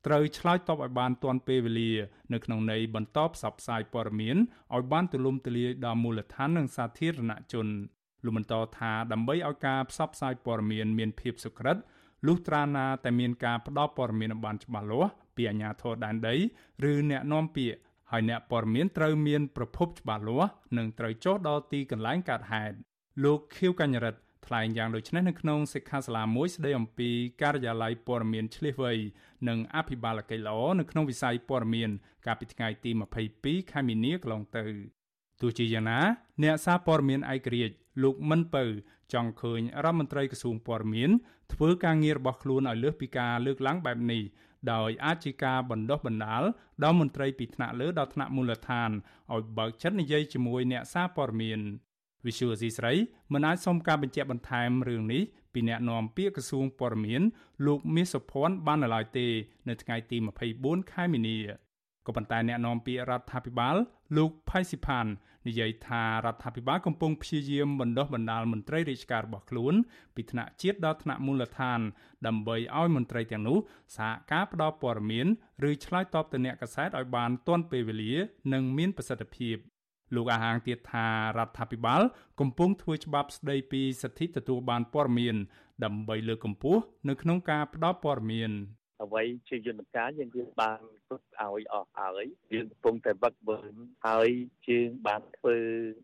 [0.07, 1.93] ត្រូវឆ្លើយតបឲ្យបានទាន់ពេលវេលា
[2.33, 4.37] នៅក្នុងន័យបន្តផ្សព្វផ្សាយព័ត៌មាន
[4.75, 7.67] ឲ្យបានទូលំទូលាយដល់មូលដ្ឋាននិងសាធារណជន
[8.25, 11.77] លោកបន្តថាដើម្បីឲ្យការផ្សព្វផ្សាយព័ត៌មានមានភាពសុក្រឹត
[12.27, 16.35] លុះត្រាណាតែមានការផ្ដល់ព័ត៌មានបានច្បាស់លាស់ពីអាជ្ញាធរដែនដី
[16.91, 17.79] ឬអ្នកនាំពាក្យ
[18.11, 22.75] ហើយអ្នកព័ត៌មានត្រូវមានប្រភពច្បាស់លាស់និងត្រូវចុះដល់ទីកន្លែងកើតហេតុ
[23.25, 27.11] លោកខៀវកញ្ញរិទ្ធថ្លែងយ៉ាងដូចនេះនៅក្នុងសិក្ខាសាលាមួយស្ដីអំពី
[27.43, 28.93] ការិយាល័យព័ត៌មានឆ្លៀសវៃ
[29.49, 31.91] និងអភិបាលកិច្ចល្អនៅក្នុងវិស័យព័ត៌មាន
[32.27, 32.91] កាលពីថ្ងៃទី
[33.31, 34.65] 22ខែមីនាកន្លងទៅ
[35.41, 36.01] ទោះជាយ៉ាងណា
[36.43, 38.65] អ្នកសារព័ត៌មានឯករាជ្យ លោកមិនពៅ
[39.13, 41.11] ចង់ឃើញរដ្ឋមន្ត្រីក្រសួងព័ត៌មាន
[41.53, 44.23] ធ្វើការងាររបស់ខ្លួនឲ្យលើសពីការលើកឡើងបែបនេះ
[44.73, 46.43] ដោយអាចជាការបណ្ដោះបណ្ដាល
[46.85, 48.91] ដល់មន្ត្រីពីថ្នាក់លើដល់ថ្នាក់មូលដ្ឋាន
[49.33, 51.61] ឲ្យបើកចិត្តនិយាយជាមួយអ្នកសារព័ត៌មាន
[52.25, 52.93] Visual C ស្រី
[53.33, 57.23] មិនអាចសុំការបញ្ជាក់បន្ថែមរឿងនេះពីអ្នកនាំពាក្យក្រសួងព័ត៌មាន
[57.67, 59.27] លោកមាសសុភ័ណ្ឌបាននៅឡើយទេ
[59.69, 60.17] នៅថ្ងៃទី
[60.55, 61.39] 24ខែមីនា
[62.07, 63.77] ក៏ប៉ុន្តែអ្នកនាំពាក្យរដ្ឋាភិបាល
[64.17, 65.07] លោកផៃស៊ីផាន
[65.47, 69.75] និយាយថារដ្ឋាភិបាលកំពុងព្យាយាមបណ្ដុះបណ្ដាលមន្ត្រីរាជការរបស់ខ្លួន
[70.15, 71.81] ពីថ្នាក់ជាតិដល់ថ្នាក់មូលដ្ឋាន
[72.27, 73.59] ដើម្បីឲ្យមន្ត្រីទាំងនោះ
[73.97, 75.27] សហការផ្ដល់ព័ត៌មាន
[75.71, 78.15] ឬឆ្លើយតបទៅអ្នកកាសែតឲ្យបានទាន់ពេលវេលា
[78.53, 79.57] និងមានប្រសិទ្ធភាព
[80.15, 81.07] លោកអាហាងទៀតថា
[81.39, 82.03] រដ្ឋាភិបាល
[82.41, 85.37] កំពុងធ្វើច្បាប់ស្ដីពីសិទ្ធិទទួលបានព័ត៌មាន
[85.85, 88.51] ដើម្បីលើកកម្ពស់នៅក្នុងការផ្ដល់ព័ត៌មាន
[89.03, 93.61] អ្វីជាយន្តការយើងយើងបានទុកឲ្យអស់ហើយយើងកំពុងតែវឹកវើ
[94.07, 94.29] ហើយ
[94.69, 95.57] ជាងបានធ្វើ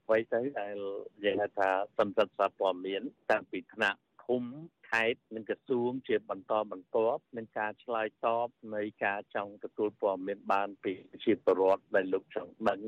[0.07, 0.77] អ្វីទៅដែល
[1.25, 4.45] យើងហៅថាសន្តិសុខព័ត៌មានតាំងពីថ្នាក់ឃុំ
[4.91, 10.93] ខេត្តនិងក្រសួងជាបន្តបន្ទាប់នឹងការឆ្លើយតបនៃការចង់ទទួលព័ត៌មានបានពី
[11.25, 12.81] ជាប្រវត្តិដែលលោកចង់ដឹង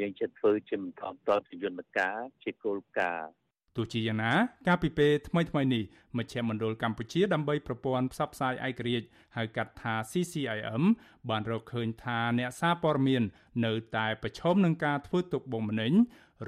[0.00, 3.30] យើងจะធ្វើជាបន្តបន្តយន្តការជាគោលការណ៍
[3.76, 4.32] ទោះជាយ៉ាងណា
[4.66, 5.84] កាលពីពេលថ្មីថ្មីនេះ
[6.18, 9.06] មជ្ឈមណ្ឌលកម្ពុជាដើម្បីប្រព័ន្ធផ្សព្វផ្សាយឯករាជ្យ
[9.36, 10.82] ហៅកាត់ថា CCIM
[11.28, 13.22] បានរកឃើញថាអ្នកសារព័ត៌មាន
[13.64, 15.92] នៅតែប្រឈមនឹងការធ្វើទុកបុកម្នេញ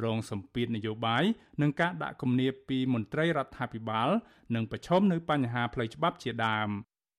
[0.03, 1.25] រងសម្ពាធនយោបាយ
[1.63, 4.09] និងការដាក់គំនាបពីមន្ត្រីរដ្ឋាភិបាល
[4.55, 6.71] និងប្រឈមនៅបញ្ហាផ្លូវច្បាប់ជាដើម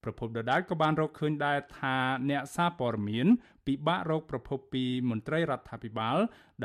[0.05, 1.95] ប្រពន្ធដដែលក៏បានរកឃើញដែរថា
[2.29, 3.27] អ្នកសារព័ត៌មាន
[3.67, 6.17] ពិបាករកប្រភពពីមន្ត្រីរដ្ឋាភិបាល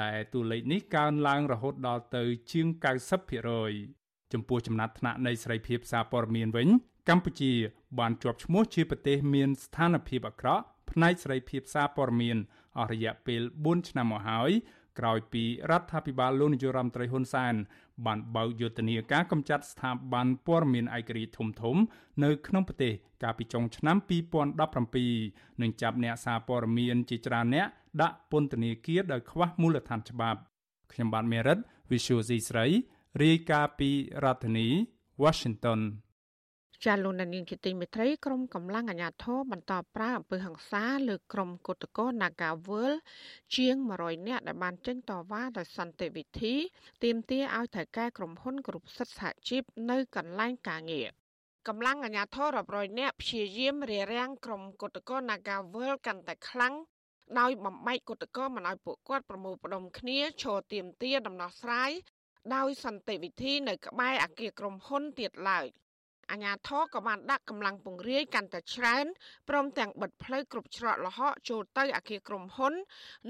[0.03, 2.67] ដែលតួលេខនេះកើនឡើងរហូតដល់ទៅជាង
[3.51, 6.69] 90%ចំពោះចំណាត់ថ្នាក់នៃសេរីភាពសារព័ត៌មានវិញ
[7.09, 7.53] កម្ពុជា
[7.99, 12.37] បានជាប់ឈ្មោះជាប្រទេសមានស្ថានភាពអាក្រក់ផ្នែកសេរីភាពសារព័ត៌មាន
[12.79, 14.51] អស់រយៈពេល4ឆ្នាំមកហើយ
[14.99, 17.55] ក្រោយពីរដ្ឋាភិបាលលោកនាយរដ្ឋមន្ត្រីហ៊ុនសែន
[18.07, 21.77] បានបើកយុទ្ធនាការកម្ចាត់ស្ថាប័នព័ត៌មានឯករាជ្យធំធំ
[22.25, 23.97] នៅក្នុងប្រទេសកាលពីចុងឆ្នាំ
[24.99, 27.67] 2017និងចាប់អ្នកសារព័ត៌មានជាច្រើនអ្នក
[28.03, 30.41] ដាក់ពន្ធនាគារដោយខ្វះមូលដ្ឋានច្បាប់
[30.93, 31.59] ខ្ញុំបាទមេរិត
[31.91, 32.67] Visual C ស្រី
[33.23, 33.91] រាយការណ៍ពី
[34.25, 34.69] រដ្ឋធានី
[35.23, 35.81] Washington
[36.87, 42.93] ចាលោកនាងជាទីមេត្រីក្រុមកម្លាំងអាជ្ញាធរបន្តប្រើអំពើហិង្សាលើក្រុមគុតកោ Nagawal
[43.57, 46.55] ជាង100នាក់ដែលបានចេញតវ៉ាដោយសន្តិវិធី
[47.05, 51.09] ទាមទារឲ្យថៅកែក្រុមហ៊ុនគ្រប់សិទ្ធិសហជីពនៅកន្លែងការងារ
[51.69, 56.75] កម្លាំងអាជ្ញាធររាប់រយនាក់ព្យាយាមរារាំងក្រុមគុតកោ Nagawal កាន់តែខ្លាំង
[57.39, 61.91] ដោយបំបែកគុតកោមិនឲ្យពួកគាត់ប្រមូលផ្ដុំគ្នាឈរទាមទារដំណោះស្រាយ
[62.55, 65.69] ដោយសន្តិវិធីនៅក្បែរអគារក្រុមហ៊ុនទៀតឡើយ។
[66.31, 69.07] អាជ្ញាធរក៏បានដាក់កម្លាំងពង្រាយកាន់តែច្រើន
[69.49, 72.75] ព្រមទាំងបិទផ្លូវគ្រប់ច្រកល្ហកចូលទៅអគារក្រុមហ៊ុន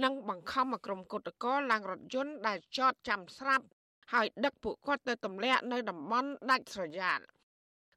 [0.04, 3.66] និងបង្ខំឲ្យក្រុមគុតកោឡើងរថយន្តដែលចតចាំស្រាប់
[4.12, 7.20] ហើយដឹកពួកគាត់ទៅទម្លាក់នៅតំបន់ដាច់ស្រយាល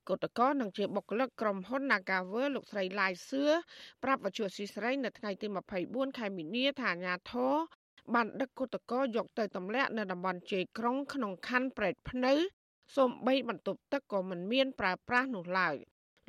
[0.09, 3.43] គុតកោនឹងជាបុគ្គលិកក្រុមហ៊ុន Nagawer លោកស្រីឡាយសឿ
[4.03, 5.47] ប្រាប់វិទ្យុស៊ីស្រីនៅថ្ងៃទី
[5.83, 7.53] 24ខែមីនាថាអាញាធរ
[8.13, 12.33] បានដឹកគុតកោយកទៅទម្លាក់នៅតំបន់ជ័យក្រុងក្នុងខណ្ឌប្រែកភ្នៅ
[12.95, 15.75] សូម្បីបន្ទប់ទឹកក៏មិនមានប្រើប្រាស់នោះឡើយ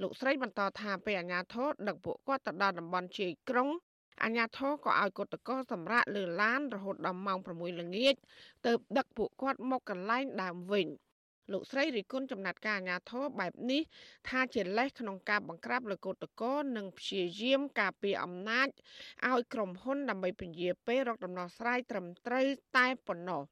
[0.03, 3.69] លោកស្រីបន្តថាពេលអាជ្ញាធរដឹកពួកគាត់ទៅដល់តំបន់ជ័យក្រុង
[4.23, 8.15] អាជ្ញាធរក៏ឲ្យកុតកោសម្រាប់លើឡានរហូតដល់ម៉ោង6ល្ងាច
[8.67, 10.87] ទើបដឹកពួកគាត់មកកន្លែងដើមវិញ
[11.53, 13.83] លោកស្រីរិគុណចំណាត់ការអាញាធរបែបនេះ
[14.29, 18.69] ថាជាលេសក្នុងការបង្ក្រាបលើកោតកោនិងព្យាយាមការពារអំណាច
[19.27, 23.43] ឲ្យក្រុមហ៊ុនដើម្បីពន្យាពេលរកដំណោះស្រាយត្រឹមត្រូវតែប៉ុណ្ណោះ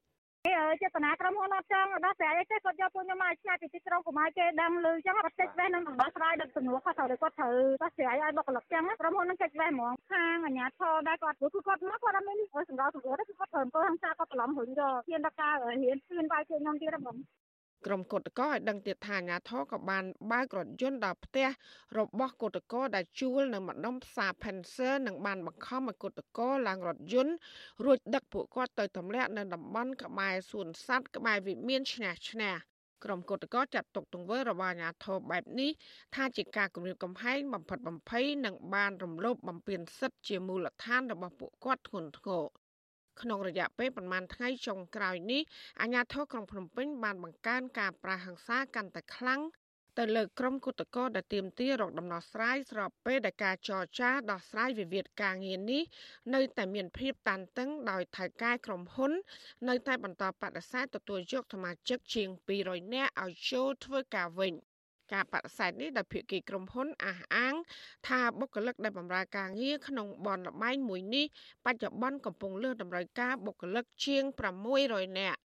[0.45, 12.37] គេចេតនាក្រុមហ៊ុនអត់ចង់ដោះស្រាយអីទេគាត់យកពួកខ្ញុំមកឆ្លាតពីទីក្រុងកុំឲ្យគេដឹងឮចឹងគាត់ចេញវេះនឹងដោះស្រាយដឹកសំណួរគាត់ត្រូវគាត់ត្រូវដោះស្រាយឲ្យបុគ្គលិកចឹងក្រុមហ៊ុននឹងចេញវេះហ្មងខាងអាជ្ញាធរដែរគាត់ព្រោះគឺគាត់មកគាត់អត់មាន
[12.69, 17.17] សម្រាប់សម្រួលទេគឺគាត់ធ្វើអំពើហិង្សាគាត់ច្រឡំរឿងយកហ៊ានដល់ការហ៊ានហ៊ានវាយគេខ្ញុំទៀតហ្មង
[17.85, 21.47] ក្រុមគឧតកោឲ្យដឹងទៀតថាអាញាធរក៏បានបើករថយន្តដល់ផ្ទះ
[21.97, 27.35] របស់គឧតកោដែលជួលនៅម្ដុំផ្សារ Pencer និងបានបង្ខំឲ្យគឧតកោឡើងរថយន្ត
[27.83, 32.55] រួចដឹកពួកគាត់ទៅទម្លាក់នៅតំបន់ក្បែរសួនសត្វក្បែរវិមានឈ្នះឈ្នះ
[33.03, 35.71] ក្រុមគឧតកោចាត់ទុកទង្វើរបស់អាញាធរបែបនេះ
[36.15, 42.43] ថាជាការគំរាមកំហែងបំផិតបំភ័យនិងបានរំលោភបំពានសិទ្ធិជាមូលដ្ឋានរបស់ពួកគាត់ធ្ងន់ធ្ងរ
[43.21, 45.41] ក្នុងរយៈពេលប្រមាណថ្ងៃចុងក្រោយនេះ
[45.81, 49.41] អាជ្ញាធរក្រុងភ្នំពេញបានបង្កើនការប្រាហឹង្សាកាន់តែខ្លាំង
[49.99, 55.83] ទៅលើក្រុមគុតកោដែលទាមទាររកដំណោះស្រាយស្របពេលដែលការចរចាដោះស្រាយវិវាទការងារនេះ
[56.33, 59.11] នៅតែមានភាពតានតឹងដោយថៅកែក្រុមហ៊ុន
[59.69, 62.29] នៅតែបន្តបដិសេធទទួលយកសមាជិកជាង
[62.61, 64.53] 200នាក់ឲ្យចូលធ្វើការវិញ
[65.11, 67.53] ការបដិសេធនេះដោយភាគីក្រុមហ៊ុនអះអាង
[68.07, 71.25] ថាបុគ្គលិកដែលបម្រើការងារក្នុងបនលបែងមួយនេះ
[71.65, 74.23] បច្ចុប្បន្នកំពុងលើសតម្រូវការបុគ្គលិកជាង
[74.71, 75.39] 600នាក់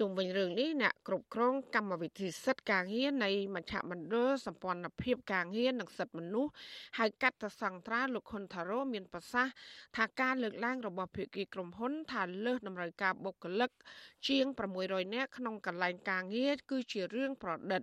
[0.00, 6.52] ជុំវិញរឿងនេះអ្នកគ្រប់គ្រងកម្មវិធីសិទ្ធិការងារនៃមជ្ឈមណ្ឌលសម្ព័ន្ធភាពការងារនិងសិទ្ធិមនុស្ស
[6.98, 9.52] ហៅកាត់តសង្ត្រាលោកខុនថារ៉ូមានប្រសាសន៍
[9.96, 13.70] ថាការលើកឡើងរបស់ភាគីក្រុមហ៊ុន ថាលើសតម្រូវការបុគ្គលិក
[14.28, 14.46] ជាង
[14.80, 17.82] 600នាក់ក្នុងកន្លែងការងារគឺជារឿងប្រឌិត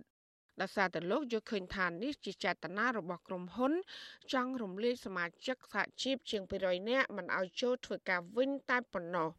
[0.60, 3.72] ដោយសារតែលោកយល់ឃើញថានេះជាចេតនារបស់ក្រុមហ៊ុន
[4.32, 9.30] ចង់រំលាយសមាជិកសហជីពជាង200នាក់មិនឲ្យចូលធ្វើការវិញតែប៉ុណ្ណោះ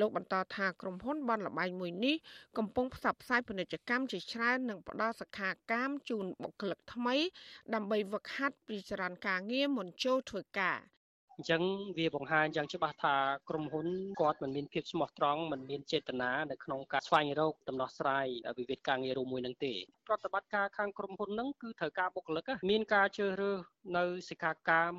[0.00, 2.16] លោកបន្តថាក្រុមហ៊ុនបនលបែងមួយនេះ
[2.58, 7.16] កំពុងផ្សព្វផ្សាយពាណិជ្ជកម្មជាច្រើននិងផ្ដល់សិក្ខាកាមជូនបុគ្គលិកថ្មី
[7.74, 10.78] ដើម្បីវឹកហាត់ពីចរន្តការងារមុនចូលធ្វើការ
[11.40, 11.64] អញ្ចឹង
[11.98, 13.16] វាបង្ហាញយ៉ាងច្បាស់ថា
[13.48, 13.86] ក្រុមហ៊ុន
[14.20, 18.26] គាត់មិនមានភាពស្មោះត្រង់មិនមានចេតនានៅក្នុងការស្វែងរកដំណោះស្រាយ
[18.58, 19.74] វិវាទការងាររួមមួយនឹងទេ
[20.08, 23.58] ប្រតិបត្តិការខាងក្រុមហ៊ុនហ្នឹងគឺត្រូវការបុគ្គលិកមានការជ្រើសរើស
[23.96, 24.92] នៅសិក្ខាកាម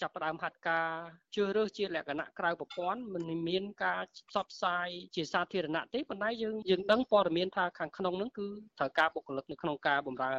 [0.00, 0.88] ចាប់ផ្ដើមហាត់ការ
[1.34, 8.46] ជ្រើសរើសជាលក្ខណៈក្រៅប្រព័ន្ធមិនមានការផ្សព្វផ្សាយជាសាធារណៈទេប៉ុន្តែយើងយើងដឹងព័ត៌មានថាខាងក្នុងហ្នឹងគឺ
[8.78, 10.32] ត្រូវការបុគ្គលិកនៅក្នុងការបម្រើ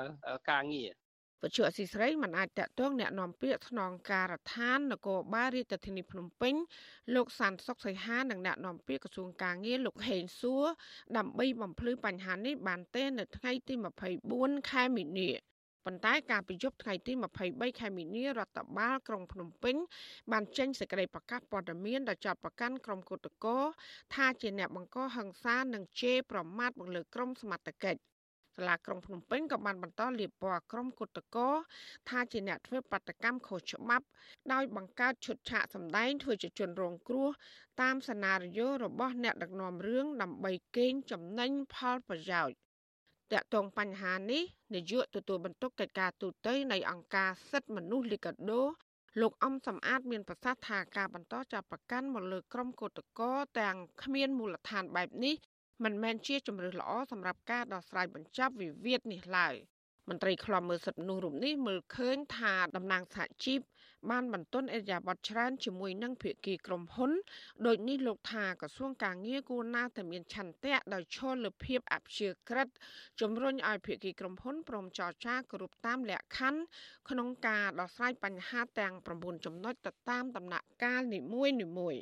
[0.51, 0.91] ការងារ
[1.42, 6.54] ពជអសីស្រីមិនអាចតកតងแนะនាំពាក្យថ្នងការដ្ឋាននគរបាលរាជធានីភ្នំពេញ
[7.14, 10.64] លោកសានសុកសីហានិងแนะនាំពាក្យក្រសួងការងារលោកហេងសួរ
[11.16, 13.74] ដើម្បីបំភ្លឺបញ្ហានេះបានទេនៅថ្ងៃទី
[14.22, 15.30] 24ខែមីនា
[15.87, 17.12] ប៉ុន្តែការប្រយុទ្ធថ្ងៃទី
[17.46, 19.76] 23ខែមីនារដ្ឋបាលក្រុងភ្នំពេញ
[20.32, 23.58] បានចេញសេចក្តីប្រកាសព័ត៌មានដែលចាប់ប្រកាន់ក្រុមគុតកោ
[24.14, 28.00] ថាជាអ្នកបង្កហិង្សានិងជេរប្រមាថបង្លើក្រុមសមត្ថកិច្ច
[28.55, 31.49] សាលាក្រុងភ្នំពេញក៏បានបន្តលាបពណ៌ក្រុមគុតកោ
[32.09, 34.05] ថាជាអ្នកធ្វើបាតកម្មខុសច្បាប់
[34.53, 37.29] ដោយបង្កើតឈុតឆាកសម្ដែងធ្វើជាជនរងគ្រោះ
[37.81, 42.57] តាមសេណារីយ៉ូរបស់អ្នកដឹកនាំរឿងដើម្បីកេងចំណេញផលប្រយោជន៍
[43.33, 48.61] តាក់ទងបញ្ហានេះនាយកទទួលបន្ទុកកិច្ចការទូតនៃអង្គការសិទ្ធិមនុស្សលីកាដូ
[49.21, 55.35] លោកអំសំអាតមានប្រសាសន៍ថាការបន្តចាប់ប្រកាន់មកលើក្រុមកោតកោទាំងគ្មានមូលដ្ឋានបែបនេះ
[55.83, 59.55] មិនមែនជាជំរើសល្អសម្រាប់ការដោះស្រាយបញ្ចប់វិវាទនេះឡើយ
[60.09, 63.59] មន្ត្រីខ្លំមើលសិទ្ធិមនុស្សរូបនេះមើលឃើញថាតំណាងសហជីព
[64.09, 67.12] បានបន្ទន់អេរយាប័តច្រើនជាមួយនឹងភាគីក្រុមហ៊ុន
[67.65, 72.67] ដូចនេះលោកថាក្រសួងការងារគួរណាតែមានឆន្ទៈដោយឈលលើភាពអព្យាក្រឹត
[73.21, 76.62] ជំរុញឲ្យភាគីក្រុមហ៊ុនព្រមចរចាគ្រប់តាមលក្ខខណ្ឌ
[77.09, 81.45] ក្នុងការដោះស្រាយបញ្ហាទាំង9ចំណុចទៅតាមដំណាក់កាលនីមួ
[81.93, 82.01] យៗ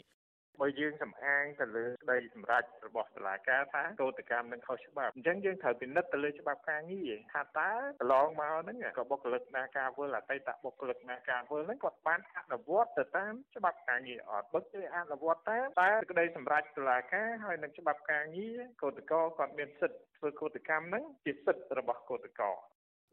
[0.61, 22.70] បើយើងសំអាងទៅលើក្តីសម្រេចរបស់តុលាការថាកោតកម្មនឹងខុសច្បាប់អញ្ចឹងយើងត្រូវពិនិត្យទៅលើច្បាប់ការងារថាតើកន្លងមកហ្នឹងក៏បុគ្គលិកណាការវល់អតីតបុគ្គលិកណាការវល់ហ្នឹងគាត់បានអនុវត្តទៅតាមច្បាប់ការងារអត់បើគេអនុវត្តតាមតែក្តីសម្រេចតុលាការហើយនឹងច្បាប់ការងារកោតក្រគាត់មានសិទ្ធិធ្វើកោតកម្មហ្នឹងជាសិទ្ធិរបស់កោតក្រ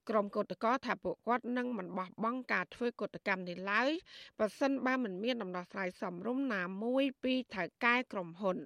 [0.08, 3.90] ក្រុមកោតក្រថាពួកគាត់នឹងមិនបោះបង់ការធ្វើកោតកម្មនេះឡើយ
[4.38, 8.56] បើសិនបើមិនមានដំណោះស្រាយសមរម្យណាមួយពីថៅកែក្រុមហ៊ុន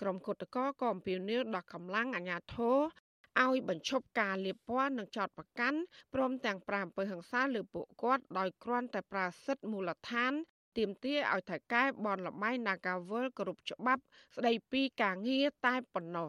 [0.00, 2.78] ក្រុមកោតក្រក៏អំពាវនាវដល់កម្លាំងអាជ្ញាធរ
[3.42, 5.78] ឲ្យបញ្ឈប់ការលាបពណ៌និងចោតប្រកាន់
[6.14, 10.32] ព្រមទាំងប្រាំអំពើហិង្សាលើពួកគាត់ដោយគ្រាន់តែប្រើសិទ្ធិមូលដ្ឋាន
[10.78, 14.02] ទាមទារឲ្យថៅកែបនលបៃ Nagawal គ្រប់ច្បាប់
[14.36, 16.28] ស្ដីពីការងារតែប៉ុណ្ណោះ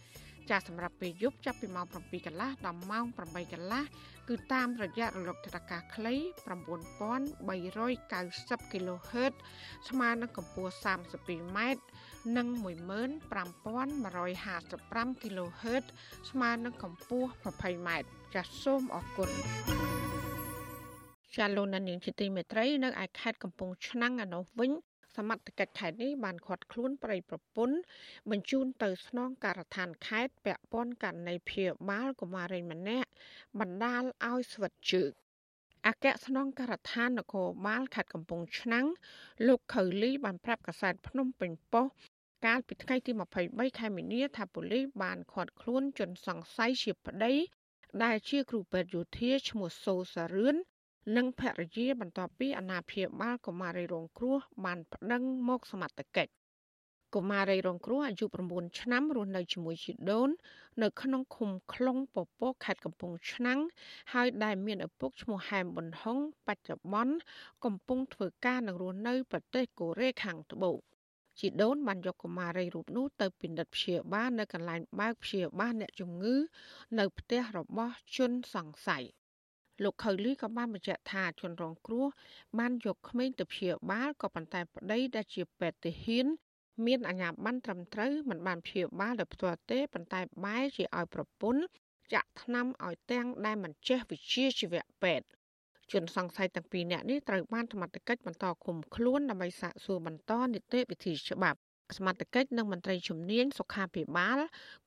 [0.49, 3.83] ចាស់សម្រាប់ពេលយប់ចាប់ពីម៉ោង7កន្លះដល់ម៉ោង8កន្លះ
[4.29, 6.15] គឺតាមរយៈរលកថេដាកាខ្លី
[6.47, 9.33] 9390 kHz
[9.89, 11.59] ស្មើនឹងកម្ពស់ 32m
[12.37, 15.85] និង15155 kHz
[16.29, 17.89] ស្មើនឹងកម្ពស់ 20m
[18.33, 19.29] ចាសសូមអរគុណ
[21.35, 24.71] ចាលោកនាងជាទីមេត្រីនៅឯខេត្តកំពង់ឆ្នាំងឯនោះវិញ
[25.17, 27.77] សមត្ថកិច្ចខេត្តនេះបានឃាត់ខ្លួនប្រិយប្រពន្ធ
[28.31, 33.09] បញ្ជូនទៅស្នងការដ្ឋានខេត្តពាក់ព័ន្ធករណីព្យាបាលកុមារីម្នាក់
[33.59, 35.11] បណ្ដាលឲ្យស្វិតជើង
[35.87, 38.87] អគ្គស្នងការដ្ឋាននគរបាលខេត្តកំពង់ឆ្នាំង
[39.47, 41.95] លោកខៅលីបានប្រាប់កាសែតភ្នំពេញប៉ុស្តិ៍
[42.45, 43.11] កាលពីថ្ងៃទី
[43.45, 47.33] 23ខែមីនាថាប៉ូលីសបានឃាត់ខ្លួនជនសង្ស័យជាប្តី
[48.03, 50.55] ដែលជាគ្រូពេទ្យយោធាឈ្មោះសូសារឿន
[51.15, 56.31] និងភរិយាបន្ទាប់ពីអាណាព្យាបាលកុមារីរងគ្រោះបានប្តឹងមកសមត្ថកិច្ច
[57.15, 60.29] កុមារីរងគ្រោះអាយុ9ឆ្នាំរស់នៅជាមួយជីដូន
[60.81, 63.59] នៅក្នុងឃុំខ្លុងពពកខេត្តកំពង់ឆ្នាំង
[64.13, 67.15] ហើយដែលមានឪពុកឈ្មោះហែមប៊ុនហុងបច្ចុប្បន្ន
[67.65, 70.77] កំពុងធ្វើការនៅរស់នៅប្រទេសកូរ៉េខាងត្បូង
[71.39, 76.35] ជីដូនបានយកកុមារីរូបនោះទៅពិនិត្យព្យាបាលនៅកន្លែងបើកព្យាបាលអ្នកជំងឺ
[76.99, 79.05] នៅផ្ទះរបស់ជនសង្ស័យ
[79.83, 82.07] លោកខៅលីក៏បានបញ្ជាក់ថាជនរងគ្រោះ
[82.59, 86.25] បានយកក្មេងទៅព្យាបាលក៏ប៉ុន្តែប្តីដែលជាពេទ្យទាហាន
[86.85, 91.63] មានអាជ្ញាប័ណ្ណត្រឹមត្រូវមិនបានព្យាបាលដោយផ្ទាល់ទេប៉ុន្តែបែរជាឲ្យប្រពន្ធ
[92.13, 95.25] ចាក់ថ្នាំឲ្យទាំងដែលមិនចេះវិជ្ជាជីវៈពេទ្យ
[95.91, 101.59] ជនសង្ស័យទាំងពីរនាក់នេះត្រូវបានសមត្ថកិច្ចបន្តឃុំខ្លួនដើម្បីសាកសួរបន្តនីតិវិធីច្បាប់
[101.97, 104.39] សមត្ថកិច្ចនិងមន្ត្រីជំនាញសុខាភិបាល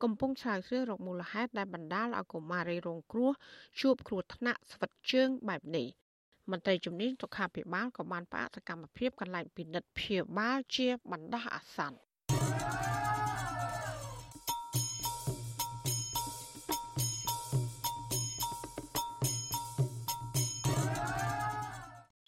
[0.02, 3.32] កំពុងស្រាវជ្រាវរកមូលហេតុដែលបណ្ដាលឲ្យកុមារីរងគ្រោះ
[3.80, 5.86] ជួបគ្រោះថ្នាក់ស្វិតជើងបែបនេះ
[6.50, 13.03] មន្ត្រីជំនាញសុខាភិបាលក៏បានផ្អាកសកម្មភាពកន្លែងពិនិត្យព្យាបាលជាបណ្ដោះអាសន្ន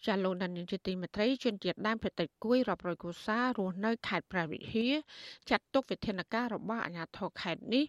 [0.07, 4.95] ចាលោកដានីលជាទីមេត្រីជនជាតិដើមភាគតិចគួយរាប់រយគូសារស់នៅខេត្តព្រះវិហារ
[5.51, 7.85] ចាត់ទុកវិធានការរបស់អាជ្ញាធរខេត្តនេះ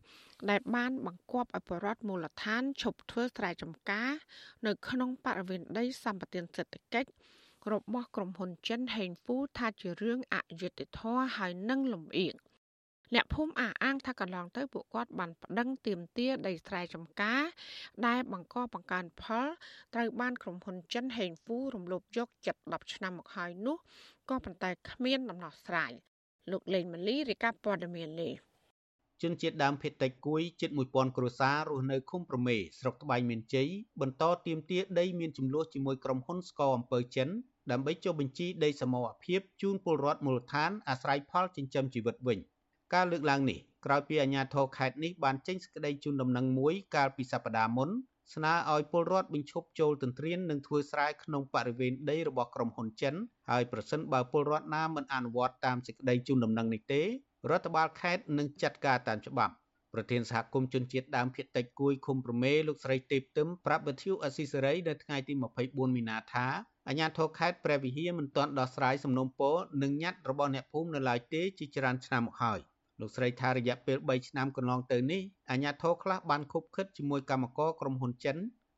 [0.50, 4.12] ដែលបានបង្គាប់ឲ្យបរដ្ឋមូលដ្ឋានឈប់ធ្វើស្រែចម្ការ
[4.66, 7.10] នៅក្នុងបរិវេណដីសម្បត្តិសេដ្ឋកិច្ច
[7.74, 12.36] របស់ក្រុមហ៊ុនចិនហេងហ្វូថាជារឿងអយុត្តិធម៌ហើយនឹងលំអៀង
[13.16, 17.42] អ្នកភូមិអះអាងថាកន្លងទៅពួកគាត់បានប្តឹងទាមទារដីស្រែចម្ការ
[18.08, 19.48] ដែលបង្កបង្កើនផល
[19.94, 23.78] ត្រូវបានក្រុមហ៊ុនចិនហេងហ្វូរំលោភយកជិត10ឆ្នាំមកហើយនោះ
[24.30, 25.92] ក៏ប៉ុន្តែគ្មានដំណោះស្រាយ
[26.52, 28.34] លោកលេងម៉ាលីរាយការណ៍ព័ត៌មាននេះ
[29.22, 33.70] ជនជាតិដើមភាគតិចគួយជិត1000គ្រួសាររស់នៅឃុំប្រមេស្រុកត្បែងមានជ័យ
[34.02, 37.30] បន្តទាមទារដីមានចំនួនជាមួយក្រុមហ៊ុនស្កអំពើចិន
[37.72, 42.40] ដើម្បីចុះបញ្ជីដីសមរភាពជូនពលរដ្ឋមូលដ្ឋានអាស្រ័យផលចិញ្ចឹមជីវិតវិញ។
[42.94, 47.90] ការលើកឡើងនេះក្រោយពីអាជ្ញាធរខេត្តនេះបានចេញសេចក្តីជូនដំណឹងមួយកាលពីសប្តាហ៍មុន
[48.34, 53.16] ស្នើឲ្យពលរដ្ឋបញ្ឈប់ចូលទន្ទ្រាននិងធ្វើស្រែក្នុងបរិវេណដីរបស់ក្រុមហ៊ុនចិន
[53.50, 57.02] ហើយប្រសិនបើពលរដ្ឋណាមិនអនុវត្តតាមសេចក្តីជូនដំណឹងនេះទេ
[57.50, 59.54] រដ្ឋបាលខេត្តនឹងចាត់ការតាមច្បាប់
[59.94, 65.34] ប្រធានសហគមន៍ជនជាតិដើមភាគតិចគួយឃុំប្រមេលោកស្រីទេពទឹមប្រាប់វិទ្យុអស៊ីសេរីនៅថ្ងៃទី
[65.66, 66.48] 24មីនាថា
[66.88, 72.60] អាជ្ញាធរខេត្តព្រះវិហារមិនទាន់ដោះស្រាយសំណុំពរនិងញត្តិរបស់អ្នកភូមិនៅឡើយទេជាច្រើនឆ្នាំមកហើយ
[73.00, 78.38] លោកស្រីថារយៈពេល3ឆ្នាំកន្លងទៅនេះអាជ្ញាធរខ្លះបានខុបខិតជាមួយកម្មករក្រុមហ៊ុនចិន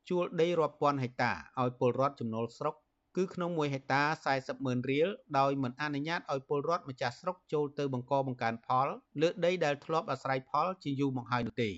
[0.10, 2.76] ជួលដីរាប់ពាន់ហិកតាឲ្យពលរដ្ឋចំណូលស្រុក
[3.18, 4.02] គឺក្នុង1ហិកតា
[4.36, 8.88] 40ម៉ឺនរៀលដោយមិនអនុញ្ញាតឲ្យពលរដ្ឋម្ចាស់ស្រុកចូលទៅបង្កបង្កើនផល
[9.22, 11.70] លើដីដែលធ្លាប់អាស្រ័យផលជាយូរមកហើយនោះទេ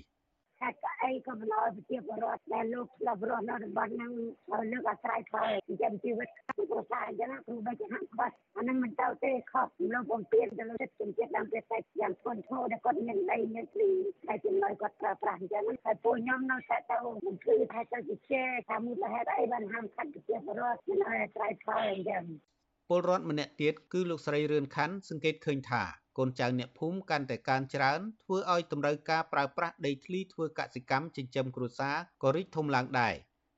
[0.62, 4.12] ឆាច់ក៏អីក៏បន្លប្រជាពលរដ្ឋដែលលោកធ្លាប់រស់នៅតំបន់ហ្នឹង
[4.72, 13.90] លើកអាស្រ័យផលចិញ្ចឹមជីវិតគ្រួសារអញ្ចឹងគ្រូបីជាហាក់ខ្វះអាហ្នឹងមិនទៅទេខុសលោកបំពេញទៅលើចិត្តជំនឿដើមពេលតែយ៉ាងធ្ងន់ធ្ងរដែលគាត់មានដីមានព្រី
[14.28, 16.96] តែចំណុយគាត់ប្រើប្រាស់អញ្ចឹងហើយពួកខ្ញុំនៅតែទៅ
[17.26, 22.22] បំភ្លឺថាទៅជាជេថាមូលហេតុអីបានហាមឃាត់ប្រជាពលរដ្ឋមិនឲ្យអាស្រ័យផលអញ្ចឹង
[22.88, 33.14] ពលរដ្ឋម្នាក់ទៀតគឺលោកស្រីរឿនខាន់សង្កេតឃើញថា កូនចៅអ្នកភូមិកាន់តែកើនច្រើនធ្វើឲ្យតម្រូវការប្រើប្រាស់ដីធ្លីធ្វើកសិកម្មចិញ្ចឹមគ្រួសារក៏រីកធំឡើងដែរ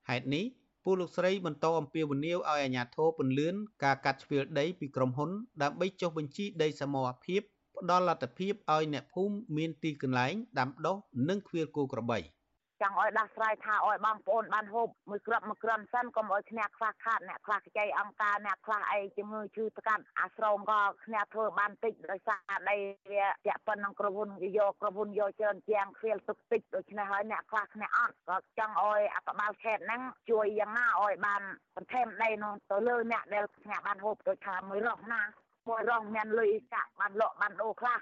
[0.09, 0.45] ហេតុនេះ
[0.83, 5.31] ពលលោកស្រីបន្តអំពាវនាវឲ្យអាជ្ញាធរពន្លឿនការកាត់ជ្រឿលដីពីក្រុមហ៊ុន
[5.63, 7.41] ដើម្បីចុះបញ្ជីដីសមរភាព
[7.77, 10.97] ផ្ដល់លទ្ធភាពឲ្យអ្នកភូមិមានទីកន្លែងដាំដុះ
[11.29, 12.19] និងឃ្វាលគោក្របី។
[12.81, 22.77] ចង់ឲ្យដោះស្រាយថាឲ្យបងប្អូនបានហូបមួយគ្រាប់មួយគ្រាន់សិនកុំឲ្យគ្នាខ្វះខាតអ្នកខ្លះខ្ចីអង្គការអ្នកខ្លះអីជំងឺឈឺស្កាត់អាស្រមក៏គ្នាធ្វើបានតិចដោយសារដី
[23.11, 31.41] វាជាក់ប៉ុណ្ណឹងក្រុមហ៊ុនវាយកក្រុមហ៊ុនយកច្រើនជាងខ្វៀលទុកតិចដូច្នេះហើយអ្នកខ្លះគ្នាអត់ក៏ចង់ឲ្យអបបាលខេត្តហ្នឹងជួយយ៉ាងណាឲ្យបាន
[31.75, 35.21] បន្ថែមដីនោះទៅលើអ្នកដែលគ្នាបានហូបដូចថាមួយរស់ណា
[35.67, 37.99] មួយរស់មានលុយកាក់បានលក់បានដូរខ្លះ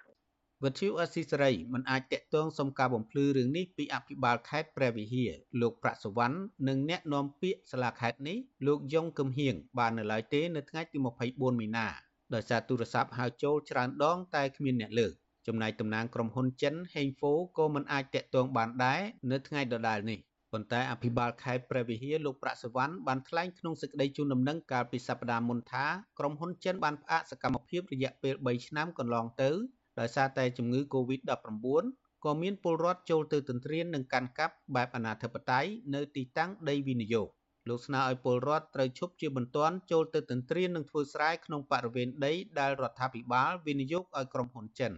[0.63, 10.97] វិទ្យុអស៊ីសេរីមិនអាចតាក់ទងសុំការបំភ្លឺរឿងនេះពីអភិបាលខេត្តព្រះវិហារលោកប្រាក់សវណ្ណនិងអ្នកនាំពាក្យសាលាខេត្តនេះលោកយ៉ុងកឹមហៀងបាននៅឡើយទេនៅថ្ងៃទី
[11.29, 11.87] 24មីនា
[12.33, 15.13] ដោយសារទូរស័ព្ទហៅចូលច្រើនដងតែគ្មានអ្នកលើក
[15.47, 20.19] ចំណែកតំណាងក្រុមហ៊ុនចិន Hengfo ក៏មិនអាចតាក់ទងបានដែរនៅថ្ងៃដដែលនេះ
[20.51, 25.85] ប៉ុន្តែអភិបាលខេត្តព្រះវិហារលោកប្រាក់សវណ្ណបានថ្លែងក្នុងសេចក្តីជូនដំណឹងកាលពីសប្តាហ៍មុនថា
[26.19, 29.51] ក្រុមហ៊ុនចិនបានផ្អាកសកម្មភាពរយៈពេល3ឆ្នាំកន្លងទៅ
[29.99, 31.83] ដោយសារតែជំងឺ Covid-19
[32.25, 37.27] ក៏មានពលរដ្ឋចូលទៅទន្ទ្រាននិងកាន់កាប់បែបអនាធិបតេយ្យនៅទីតាំងដីវិនិយោគ
[37.69, 44.91] លោកស្នើឲ្យពលរដ្ឋត្រូវឈប់ជាបន្ទាន់ចូលទៅទន្ទ្រាននិងធ្វើស្រែក្នុងបរិវេណដីដែលរដ្ឋាភិបាលវិនិយោគឲ្យក្រុមហ៊ុនចិន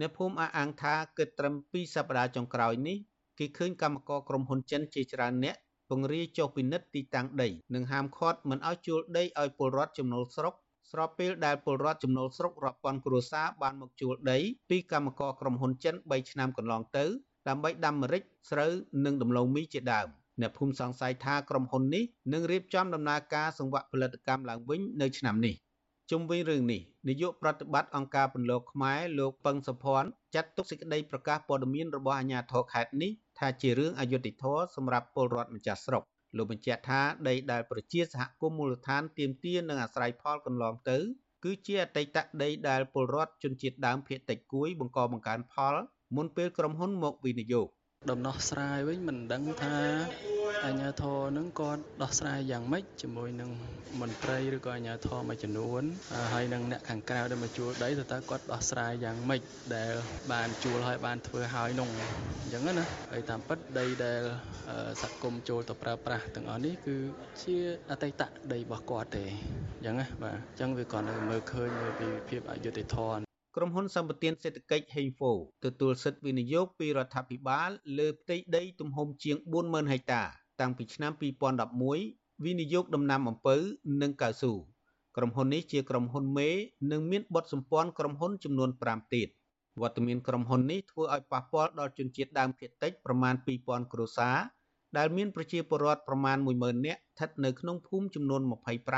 [0.00, 2.98] អ្នកភូមិអះអាងថាគិតត្រឹម2សប្តាហ៍ចុងក្រោយនេះ
[3.38, 5.56] គេឃើញកម្មករក្រុមហ៊ុនចិនជាច្រើនអ្នក
[5.90, 10.54] ពង្រាយចុះពិនិត្យទីតាំងដីនិងហាមឃាត់មិនឲ្យជួលដីឲ្យពលរដ្ឋចំណូលស្រុក
[10.90, 14.38] ស្របពេលដែលពលរដ្ឋចំណូលស្រុករាប់ពាន់គ្រួសារបានមកជួលដី
[14.70, 17.04] ពីកម្មករក្រុមហ៊ុនចិន3ឆ្នាំកន្លងទៅ
[17.48, 18.72] ដើម្បីដាំម្រេចស្រូវ
[19.04, 20.08] និងដំឡូងមីជាដើម
[20.40, 25.54] អ្នកភូមិសង្ស័យថាក្រុមហ៊ុននេះនឹងរៀបចំដំណើរការសង្វាក់ផលិតកម្មឡើងវិញនៅឆ្នាំនេះ
[26.10, 36.02] ជុំវិញរឿងនេះនាយកប្រតិបត្តិអង្គការពន្លកខ្មែរលោកពឹងសុភ័ណ្ឌចាត់ទុកសេចក្តីប្រកាសព័ត៌មានរបស់អាជ្ញាធរខេត្តនេះថាជារឿងអយុត្តិធម៌សម្រាប់ពលរដ្ឋម្ចាស់ស្រុក
[36.36, 40.98] លោកបញ្ជាក់ថាដីដែលប្រជាសហគមន៍មូលដ្ឋានទាមទារនិងអាស្រ័យផលកន្លងទៅ
[41.44, 45.74] គឺជាអតីតដីដែលពលរដ្ឋជនជាតិដើមភាគតិចគួយបង្កបង្កើនផល
[46.16, 47.68] មុនពេលក្រុមហ៊ុនមកវិនិយោគ
[48.10, 50.33] ដំណោះស្រាយវិញមិនដឹងថា
[50.64, 53.50] អាជ្ញាធរនឹងគាត់ដោះស្រាយយ៉ាងម៉េចជាមួយនឹង
[54.00, 55.82] មន្ត្រីឬក៏អាជ្ញាធរមួយចំនួន
[56.32, 59.42] ហើយនឹងអ្នកខាងក្រៅដែលមកជួលដីតើតើគាត់ដោះស្រាយយ៉ាងម៉េច
[59.76, 59.92] ដែល
[60.32, 61.88] បានជួលហើយបានធ្វើហើយនោះ
[62.42, 64.22] អញ្ចឹងណាហើយតាមពិតដីដែល
[65.02, 66.96] សហគមន៍ចូលទៅប្រើប្រាស់ទាំងអស់នេះគឺ
[67.42, 67.56] ជា
[67.90, 68.22] អតីត
[68.52, 71.68] ដីរបស់គាត់ទេអញ្ចឹងណាបាទអញ្ចឹងវាគាត់នៅមើលឃើញ
[72.00, 73.24] ពីភាពអយុត្តិធម៌
[73.56, 75.30] ក្រុមហ៊ុនសម្បត្តិសេដ្ឋកិច្ច Hengfo
[75.64, 81.12] ទទួលសិទ្ធិវិនិយោគពីរដ្ឋាភិបាលលើផ្ទៃដីទំហំជាង40000ហិកតា តាំងពីឆ្នាំ
[81.78, 83.56] 2011វិនិយោគដំណាំអំពៅ
[84.02, 84.52] និងកៅស៊ូ
[85.16, 86.48] ក្រុមហ៊ុននេះជាក្រុមហ៊ុនមេ
[86.92, 89.28] និងមានបទសម្ព័ន្ធក្រុមហ៊ុនចំនួន5ទៀត
[89.82, 94.36] វត្តមានក្រុមហ៊ុននេះធ្វើឲ្យប៉ះពាល់ដល់ជនជាតិដើមភាគតិចប្រមាណ2000គ្រួសារ
[94.98, 98.42] ដែលមានប្រជាពលរដ្ឋប្រមាណ10000នាក់ស្ថិតនៅក្នុងភូមិចំនួន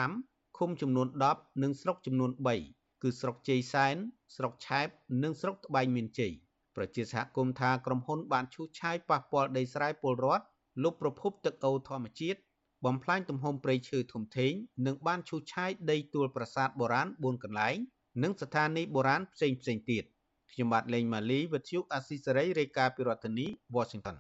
[0.01, 2.31] 25ឃុំចំនួន10និងស្រុកចំនួន
[2.67, 3.97] 3គឺស្រុកជ័យសែន
[4.37, 4.89] ស្រុកឆែប
[5.23, 6.33] និងស្រុកត្បែងមានជ័យ
[6.77, 10.45] ប្រជាសហគមន៍ថាក្រុមហ៊ុនបានឈូសឆាយប៉ះពាល់ដីស្រែពលរដ្ឋ
[10.83, 12.39] លុបប្រភពទឹកអូរធម្មជាតិ
[12.85, 14.53] បំផ្លាញទំហំព្រៃឈើធំធេង
[14.87, 17.77] និងបានឈូសឆាយដីទួលប្រាសាទបុរាណ4កន្លែង
[18.23, 20.05] និងស្ថានីយ៍បុរាណផ្សេងផ្សេងទៀត
[20.53, 24.17] ខ្ញុំបាទលេងម៉ាលីវិទ្យុអាស៊ីសេរីរាយការណ៍ពីរដ្ឋធានី Washington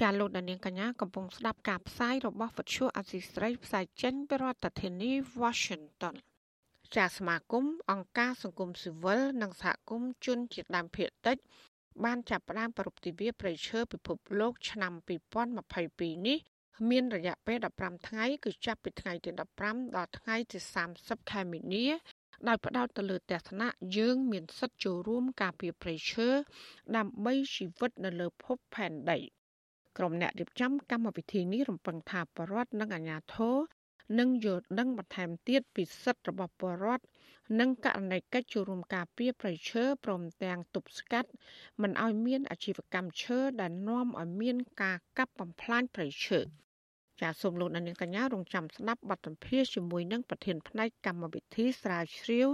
[0.00, 5.10] ចាលោកដានៀងកញ្ញាកំពុងស្ដាប់ការផ្សាយរបស់វិទ្យុអាស៊ីសេរីផ្សាយចេញពីរដ្ឋធានី
[5.42, 6.14] Washington
[6.96, 11.36] ចាសមាគមអង្គការសង្គមស៊ីវិលនិងសហគមន៍ជនជាតិដើមភាគតិច
[12.04, 14.92] បានចាប់ផ្ដើមប្រពៃទិវាប្រៃឈើពិភពលោកឆ្នាំ
[15.58, 16.38] 2022នេះ
[16.90, 19.30] មានរយៈពេល15ថ្ងៃគឺចាប់ពីថ្ងៃទី
[19.64, 20.58] 15ដល់ថ្ងៃទី
[20.94, 21.86] 30ខែមីនា
[22.48, 26.28] ដោយផ្ដោតទៅលើទស្សនៈយើងមានសិទ្ធិចូលរួមការពារប្រៃឈើ
[26.96, 29.18] ដើម្បីជីវិតនៅលើភពផែនដី
[29.98, 33.56] ក្រុមអ្នករៀបចំកម្មវិធីនេះរំពឹងថាបរដ្ឋនិងអាជ្ញាធរ
[34.18, 37.04] និងយល់ដឹងបន្ថែមទៀតពីសិទ្ធិរបស់ពលរដ្ឋ
[37.60, 41.30] និងករណីកិច្ចចូលរួមការពារប្រៃឈើព្រមទាំងទប់ស្កាត់
[41.82, 46.40] មិនឲ្យមានអាជីវកម្មឈើដែលនាំឲ្យមានការកាប់បំផ្លាញប្រៃឈើ
[47.20, 52.48] ចាសសូមលោកអ្នកនាងកញ្ញារងចាំស្ដាប់បទសម្ភាសជាមួយនឹងប្រធានផ្នែកកម្មវិធីស្រាវជ្រាវ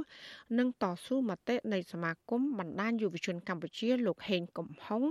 [0.58, 5.02] និងតស៊ូមតិនៃសមាគមបណ្ដាញយុវជនកម្ពុជាលោកហេងកំហុង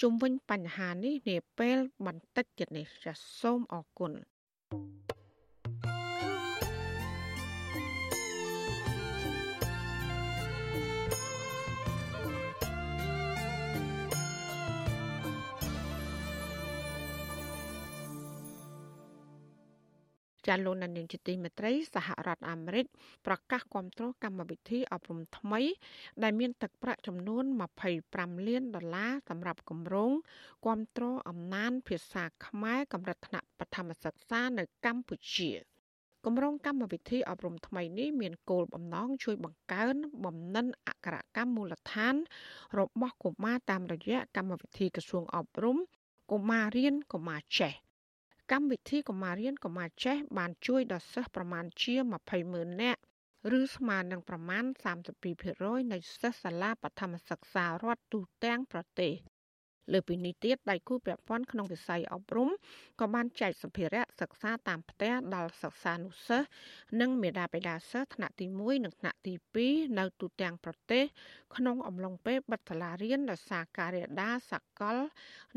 [0.00, 4.12] ជុំវិញបញ្ហានេះនាពេលបន្តិចទៀតនេះចាសសូមអរគុណ
[20.48, 22.86] ចាលោកនានីជាទីមេត្រីសហរដ្ឋអាមេរិក
[23.26, 25.60] ប្រកាសគាំទ្រកម្មវិធីអប់រំថ្មី
[26.22, 27.44] ដែលមានទឹកប្រាក់ចំនួន
[27.94, 30.12] 25លានដុល្លារសម្រាប់គម្រោង
[30.66, 35.50] គាំទ្រអំណានភាសាខ្មែរកម្រិតថ្នាក់បឋមសិក្សានៅកម្ពុជា
[36.24, 42.14] គម្រោងកម្មវិធីអប់រំថ្មីនេះមានគោលបំណងជួយបង្កើនបំណិនអក្សរកម្មមូលដ្ឋាន
[42.78, 45.76] របស់កុមារតាមរយៈកម្មវិធីក្រសួងអប់រំ
[46.30, 47.74] កុមាររៀនកុមារចេះ
[48.52, 51.94] កម្មវិធីកុមាររៀនកុមារចេះបានជួយដល់សិស្សប្រមាណជា
[52.24, 53.00] 20ម៉ឺននាក់
[53.58, 54.64] ឬស្មើនឹងប្រមាណ
[55.28, 59.12] 32%នៃសិស្សសាលាបឋមសិក្សារដ្ឋទូទាំងប្រទេស
[59.92, 62.48] លើពីនេះទៀតដៃគូប្រព័ន្ធក្នុងវិស័យអប់រំ
[63.00, 66.48] ក៏បានចែកសម្ភារៈសិក្សាតាមផ្ទះដល់សិស្សានុសិស្ស
[67.00, 69.32] និងមេដាបេដាសិស្សថ្នាក់ទី1និងថ្នាក់ទី
[69.64, 71.04] 2នៅទូទាំងប្រទេស
[71.56, 74.96] ក្នុងអំឡុងពេលបិទសាលារៀនដោយសារការរាលដាលសកល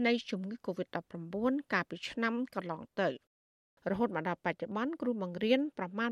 [0.05, 3.09] នៃជំងឺ Covid-19 កាលពីឆ្នាំកន្លងទៅ
[3.89, 6.09] រហូតមកដល់បច្ចុប្បន្នគ្រូបង្រៀនប្រមាណ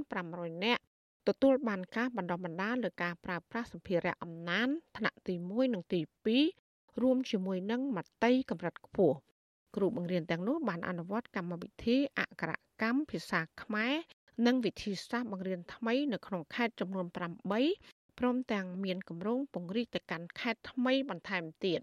[0.00, 0.82] 6500នាក់
[1.28, 6.67] ទទួលបានការបណ្ដុះបណ្ដាលលើការប្រើប្រាស់សម្ភារៈអំណានថ្នាក់ទី1និងទី2
[7.02, 9.16] រួមជាមួយនឹងមត្តេយ្យកម្រិតខ្ពស់
[9.76, 12.50] គ្រូបង្រៀនទាំងនោះបានអនុវត្តកម្មវិធីអក្សរ
[12.82, 13.94] កម្មភាសាខ្មែរ
[14.46, 21.80] និងវិធីសាស្ត្របង្រៀនថ្មីនៅក្នុងខេត្តចំនួន8ព្រមទាំងមានគម្រោងពង្រីកទៅកាន់ខេត្តថ្មីបន្ថែមទៀត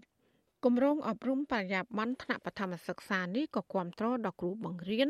[0.64, 5.08] គម្រោងអប់រំបរិយាបន្នថ្នាក់បឋមសិក្សានេះក៏គ្រប់គ្រងដល់គ្រូបង្រៀន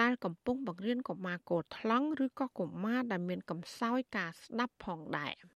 [0.00, 5.34] ដែលកំពុងបង្រៀនកុមារកោថ្លង់ឬក៏កុមារដែលមានកំសោយការស្ដាប់ផងដែរ។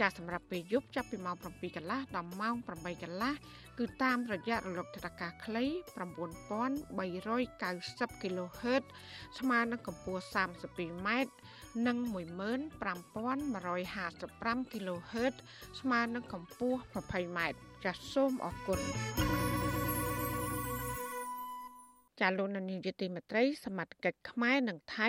[0.00, 3.32] ចាសម្រាប់ពេលយប់ចាប់ពីម៉ោង7កន្លះដល់ម៉ោង8កន្លះ
[3.78, 5.64] គឺតាមរយៈរលកថេដាខ្លី
[5.98, 8.82] 9390 kHz
[9.38, 11.08] ស្មើនឹងកម្ពស់ 32m
[11.86, 15.34] និង15155 kHz
[15.80, 17.38] ស្មើនឹងកម្ពស់ 20m
[17.84, 18.80] ចាសសូមអរគុណ
[22.20, 25.08] ចាលោកនានីយទីមេត្រីសមត្ថកិច្ចខ្មែរនិងថៃ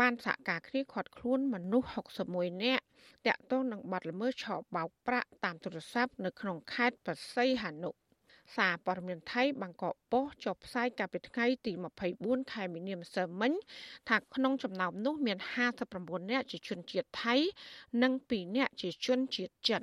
[0.00, 1.88] បានសហការគ្នាឃាត់ខ្លួនមនុស្ស
[2.24, 2.84] 61នាក់
[3.26, 4.46] តាក់ទងនឹងបាត់ល្មើសឆ
[4.76, 7.90] បោកប្រាក់តាមទូរស័ព្ទនៅក្នុងខេត្តបរសៃហនុ
[8.56, 11.72] សារព័ត៌មានថៃបាងកកប៉ុស្តិ៍ចុះផ្សាយកាលពីថ្ងៃទី
[12.12, 13.52] 24ខែមីនាម្សិលមិញ
[14.08, 15.38] ថាក្នុងចំណោមនោះមាន
[15.84, 17.34] 59នាក់ជាជនជាតិថៃ
[18.02, 19.82] និង2នាក់ជាជនជាតិចិន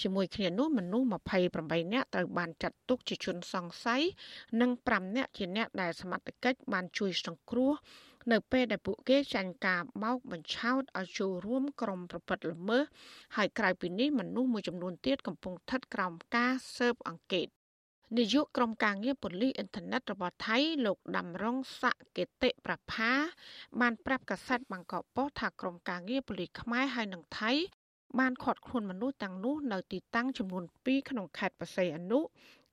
[0.00, 1.06] ជាមួយគ្នានោះមនុស្ស
[1.48, 4.02] 28នាក់ត្រូវបានចាត់ទុកជាជនសង្ស័យ
[4.60, 7.72] និង5នាក់ជាអ្នកដែលសមត្ថកិច្ចបានជួយសង្គ្រោះ
[8.30, 12.82] នៅពេលដែលពួកគេចាញ់ការបោកបញ្ឆោតឲ្យចូលរួមក្រុមប្រព្រឹត្តល្មើស
[13.36, 17.46] ហើយក្រៅពីនេះមនុស្សមួយចំនួនទៀតកំពុងស្ថិតក្រោមការស៊ើបអង្កេត
[18.18, 21.82] នាយកក្រុមការងារប៉ូលីសអ៊ីនធឺណិតរបស់ថៃលោកដាំរងស
[22.16, 23.12] កេតិប្រផា
[23.80, 27.52] បានប្រាប់កាសែតបាងកកប៉ុស្តិ៍ថាក្រុមការងារប៉ូលីសខ្មែរហើយនិងថៃ
[28.18, 32.20] បានឃាត់ខ្លួនមនុស្សទាំងនោះនៅទីតាំងចំនួន2ក្នុងខេត្តបរសៃអនុ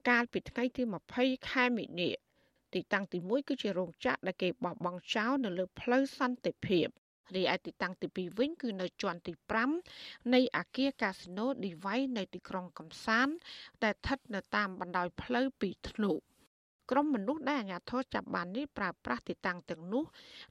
[0.09, 0.83] កាលពីថ្ងៃទី
[1.15, 2.28] 20ខែមិនិនា
[2.73, 6.87] ទីតាំងទី1គឺជារោងចក្រដែលគេបោះបង់ចោលនៅលើផ្លូវសន្តិភាព
[7.35, 9.33] រីឯទីតាំងទី2វិញគឺនៅជាន់ទី
[9.83, 13.35] 5នៃអាគារកាស៊ីណូឌីវៃនៅទីក្រុងកំសាន្ត
[13.83, 16.13] ដែលស្ថិតនៅតាមបណ្ដោយផ្លូវពីធ្នូ
[16.91, 20.03] ក្រុមមនុស្សដែលអាជ្ញាធរចាប់បាននេះប្រើប្រាស់ទីតាំងទាំងនោះ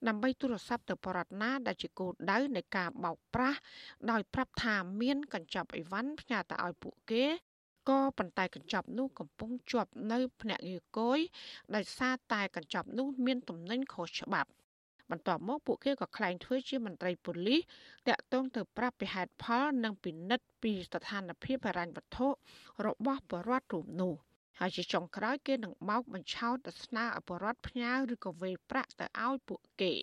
[0.08, 3.58] ដើម្បីទូរស័ព្ទទៅបរដ្ឋណាដែលជាគោលដៅនៃការបោកប្រាស់
[4.10, 7.24] ដោយប្រាប់ថាមានកញ្ចប់អីវ៉ាន់ផ្ញើទៅឲ្យពួកគេ
[7.88, 11.18] ក៏ប៉ុន្តែកញ្ចប់នោះកំពុងជាប់នៅភ្នាក់ងារគយ
[11.74, 14.50] ដោយសារតែកញ្ចប់នោះមានទំនិញខុសច្បាប់
[15.10, 17.60] បន្ទាប់មកពួកគេក៏ក្លែងធ្វើជាមន្ត្រីប៉ូលីស
[18.08, 22.28] តាក់ទងទៅប្រាប់ពីហេតុផលនិងពិនិត្យពីស្ថានភាពហិរញ្ញវត្ថុ
[22.86, 24.14] របស់បរិវត្តរូបនោះ
[24.58, 29.94] ហើយជាចុងក្រោយគេនឹងបោកបញ្ឆោតទៅស្នើឲ្យបរដ្ឋផ្ញើឬក៏វេប្រាក់ទៅឲ្យពួកគេ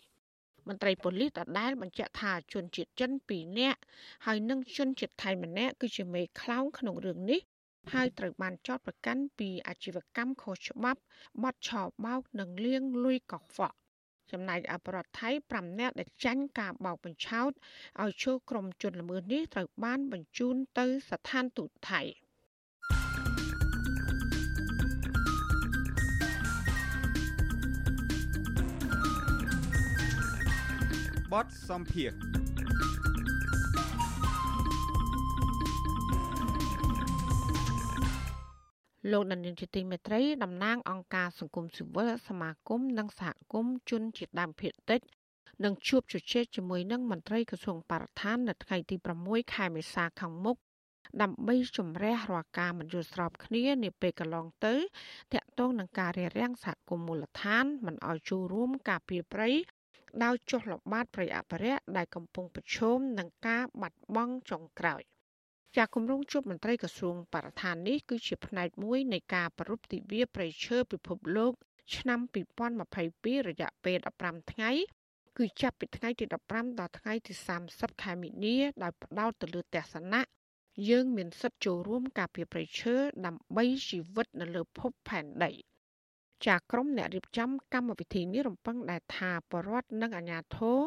[0.67, 3.79] មន្ត្រីប៉ូលីសដដែលបញ្ជាក់ថាជនជាតិចិន2នាក់
[4.25, 7.41] ហើយនិងជនជាតិថៃម្នាក់គឺជាមេខ្លោងក្នុងរឿងនេះ
[7.93, 11.01] ហើយត្រូវបានចោទប្រកាន់ពីអាជីវកម្មខុសច្បាប់
[11.43, 13.75] បទឆោបោកនិងលាងលុយកខ្វក់
[14.31, 17.51] ចំណែកអបរដ្ឋថៃ5នាក់ដែលចាញ់ការបោកបញ្ឆោត
[18.03, 22.01] ឲ្យចូលក្រុមជនល្មើសនេះត្រូវបានបញ្ជូនទៅស្ថានទូតថៃ
[31.33, 32.44] បទសំភារ
[39.11, 45.01] លោកដានីលជាទីមេត្រីតំណាងអង្គការសង្គមស៊ីវិលសមាគមនិងសហគមន៍ជនជាតិដើមភាគតិច
[45.63, 48.95] នឹងជួបជជែកជាមួយនឹងមន្ត្រីក្រសួងបរិស្ថាននៅថ្ងៃទី
[49.25, 50.57] 6ខែមេសាខាងមុខ
[51.21, 54.75] ដើម្បីជំរះរាល់ការមិនយល់ស្របគ្នានាពេលកន្លងទៅ
[55.33, 59.49] តាក់ទងនឹងការរារាំងសហគមន៍មូលដ្ឋានមិនឲ្យចូលរួមការពារព្រៃ
[60.23, 65.01] ដោយចុះល្បាតព្រៃអភិរក្សដែលកំពុងប្រឈមនឹងការបាត់បង់ចុងក្រោយ
[65.75, 71.53] ចាគម្រោងជួបមន្ត្រីក្រសួងបរិស្ថាននេះគឺជាផ្នែកមួយនៃការប្រពៃទិវាប្រៃឈើពិភពលោក
[71.95, 72.19] ឆ្នាំ
[72.83, 74.71] 2022រយៈពេល15ថ្ងៃ
[75.37, 77.33] គឺចាប់ពីថ្ងៃទី15ដល់ថ្ងៃទី
[77.67, 80.21] 30ខែមីនាដោយផ្ដោតទៅលើទស្សនៈ
[80.89, 82.95] យើងមានសិទ្ធិចូលរួមការពារប្រៃឈើ
[83.25, 85.51] ដើម្បីជីវិតនៅលើភពផែនដី។
[86.45, 90.79] ចាក្រុមអ្នករៀបចំកម្មវិធីនេះរំពឹងដែរថាបរដ្ឋនិងអាជ្ញាធរ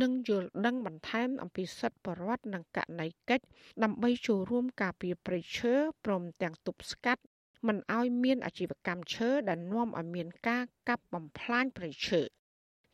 [0.00, 3.44] នឹងយល់ដឹងបន្ថែមអំពីសិទ្ធិបរដ្ឋនិងកណីកិច្ច
[3.84, 5.74] ដើម្បីចូលរួមការពារព្រៃឈើ
[6.04, 7.22] ព្រមទាំងទប់ស្កាត់
[7.66, 12.22] មិនឲ្យមានអាជីវកម្មឈើដែលនាំឲ្យមានការកាប់បំផ្លាញព្រៃឈើ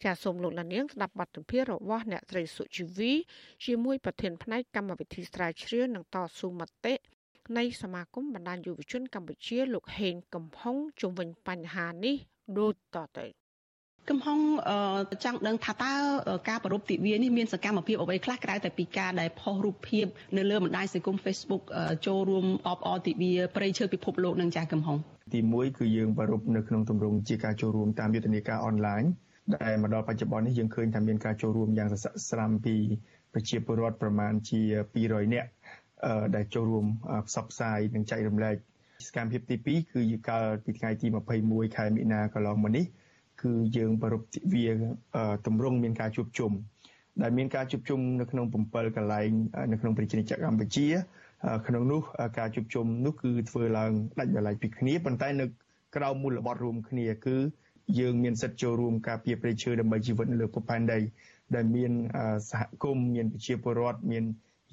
[0.05, 3.12] ចាសសូមលោកលានាងស្ដាប់បទសម្ភាសន៍របស់អ្នកស្រីសុជីវី
[3.64, 6.94] ជាមួយប្រធានផ្នែកកម្មវិធីស្រាវជ្រាវនិងតស៊ូមតិ
[7.59, 12.16] នៃសមាគមបណ្ដាញយុវជនកម្ពុជាលោកហេងកំហុងជំវិញបញ្ហានេះ
[12.59, 13.26] ដូចតទៅ
[14.11, 14.39] កំហុង
[15.25, 15.93] ចង់ដឹងថាតើ
[16.49, 20.07] ការប្រពៃទិវានេះមានសកម្មភាពអ្វីខ្លះក្រៅតែពីការដែលផុសរូបភាព
[20.37, 21.63] នៅលើបណ្ដាញសង្គម Facebook
[22.07, 24.97] ចូលរួមអបអរទិវាប្រៃឈើពិភពលោកនឹងចាស់កំហុង
[25.35, 29.03] ទី1គឺយើងប្រពៃនៅក្នុងទម្រង់ជាការចូលរួមតាមយុទ្ធនាការអនឡាញ
[29.57, 32.77] ដែលមកដល់បច្ចុប្បន្ននេះយើងឃើញថាមានការចូលរួមយ៉ាងសស្រាក់ស្រាំពី
[33.33, 34.61] ប្រជាពលរដ្ឋប្រមាណជា
[34.99, 35.49] 200នាក់
[36.37, 36.85] ដែលចូលរួម
[37.29, 38.57] ផ្សព្វផ្សាយនិងចែករំលែក
[39.07, 41.07] សកម្មភាពទី2គឺកាលពីថ្ងៃទី
[41.43, 42.85] 21ខែមិនិនាកន្លងមកនេះ
[43.43, 44.68] គឺយើងប្រពៃទិវា
[45.47, 46.53] តម្រង់មានការជួបជុំ
[47.22, 49.28] ដែលមានការជួបជុំនៅក្នុង7កន្លែង
[49.72, 50.86] នៅក្នុងប្រជាជាតិកម្ពុជា
[51.66, 52.01] ក្នុងនោះ
[52.39, 55.47] ការជួបជុំនោះគឺធ្វើឡើងដាច់ដោយឡែកពីគ្នាប៉ុន្តែនៅ
[55.97, 57.36] ក្រៅមូលបត់រួមគ្នាគឺ
[57.99, 60.99] យើងមានសិទ្ធិចូលរួមការពារព្រៃឈើដើម្បីជីវិតនៅលើភពផែនដី
[61.55, 61.93] ដែលមាន
[62.51, 64.24] សហគមន៍មានប្រជាពលរដ្ឋមាន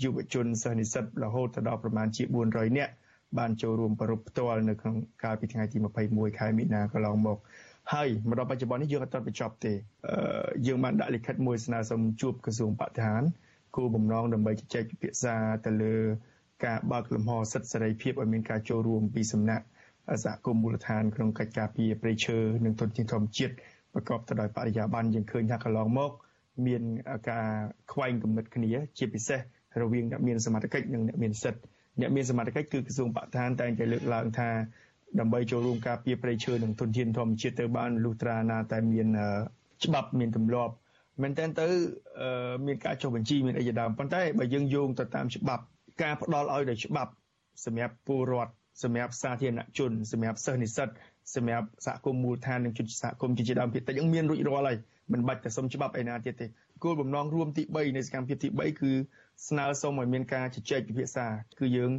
[0.03, 2.93] យុវជនសិស្សនិស្សិតរហូតដល់ប្រមាណជា400នាក់
[3.38, 7.38] បានចូលរួមប្រពៃផ្ទាល់នៅក្នុងកាលពីថ្ងៃទី21ខែមិនិនាកន្លងមក
[7.94, 9.74] ហើយមកដល់បច្ចុប្បន្ននេះយើងអត់ទាន់បញ្ចប់ទេ
[10.68, 13.22] យើងបានដាក់លិខិតមួយស្នើសុំជួបក្រសួងបរិស្ថាន
[13.76, 15.96] គោលបំណងដើម្បីជជែកពិភាក្សាទៅលើ
[16.66, 19.66] ការបើកលំហសិទ្ធិសេរីភាពឲ្យមានការចូលរួមពីសំណាក់
[20.24, 23.54] សហគមន៍មូលដ្ឋានក្នុងកិច្ចការពារព្រៃឈើនិងធនធានធម្មជាតិ
[23.94, 26.12] ប្រកបទៅដោយបរិយាបន្នយើងឃើញថាកន្លងមក
[26.68, 26.84] មាន
[27.30, 27.48] ការ
[27.92, 29.40] ខ្វែងគំនិតគ្នា ជាពិសេស
[29.82, 31.62] រវាងអ្នកមានសមត្ថកិច្ចនិងអ្នកមានសិទ្ធិ
[32.02, 34.50] អ្នកមានសមត្ថកិច្ចគឺក្រសួងបរិស្ថានតែងតែលើកឡើងថា
[35.20, 39.08] ដើម្បីចូលរួមការពារព្រៃឈើនិងធនធានធម្មជាតិទៅបានលុះត្រាណាតែមាន
[39.84, 40.74] ច្បាប់មានទម្លាប់
[41.22, 41.68] មែនតើទៅ
[42.68, 45.64] មានការចុះបញ្ជីមានអីជាដើមប៉ុន្តែបើយើងយោងទៅតាមច្បាប់
[46.03, 47.12] ការផ្ដល់ឲ្យដោយច្បាប់
[47.66, 48.53] សម្រាប់ពលរដ្ឋ
[48.84, 50.89] សម្រាប់សាធារណជនសម្រាប់សិស្សនិស្សិត
[51.36, 54.78] សម្រាប់សហគមន៍មូលដ្ឋាននិងជនសហគមន៍ជាដើមភាគតិចនឹងមានរួចរាល់ហើយ
[55.14, 56.45] មិនបាច់តែសុំច្បាប់ឯណាទៀតទេ
[56.84, 58.91] គោលបំណងរួមទី3នៃសកម្មភាពទី3គឺ
[59.47, 61.26] ស្នើសុំឲ្យមានការជជែកពិភាក្សា
[61.60, 61.91] គឺយើង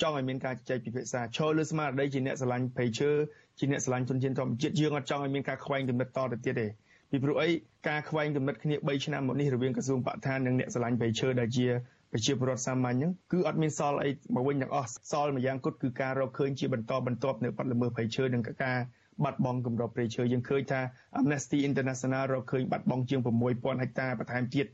[0.00, 3.10] ចង់ឲ្យមានការជជែកពិភាក្សាឈរលើស្មារតីជាអ្នកស្រឡាញ់ព្រៃឈើ
[3.58, 6.66] ជាអ្នកស្រឡាញ់ជនជាតិធម្មជាតិយើងអត់ចង់ឲ្យមានការខ្វែងគំនិតតទៅទៀតទេ
[7.10, 7.48] ពីព្រោះអី
[7.88, 11.66] ការខ្វែងគំនិតគ្នា3ឆ្នាំមកនេះរវាងក្រសួងបរិស្ថាននិងអ្នកស្រឡាញ់ព្រៃឈើដែលជា
[12.12, 18.78] ប្រជាពលរដ្ឋសាមញ្ញហ្នឹងគឺអត់មានសល់អីមកវិញទាំងអស់សល់មួយយ៉ាងគត់គឺការរកឃើញជាបន្តបន្ទាប់នៅបាត់ល្មើសព្រៃឈើនិងការ
[19.24, 20.80] បាត់បង់គម្របព្រៃឈើយើងឃើញថា
[21.18, 24.66] Amnesty International រកឃើញបាត់បង់ជាង6000ហិកតាបន្ថែមទៀត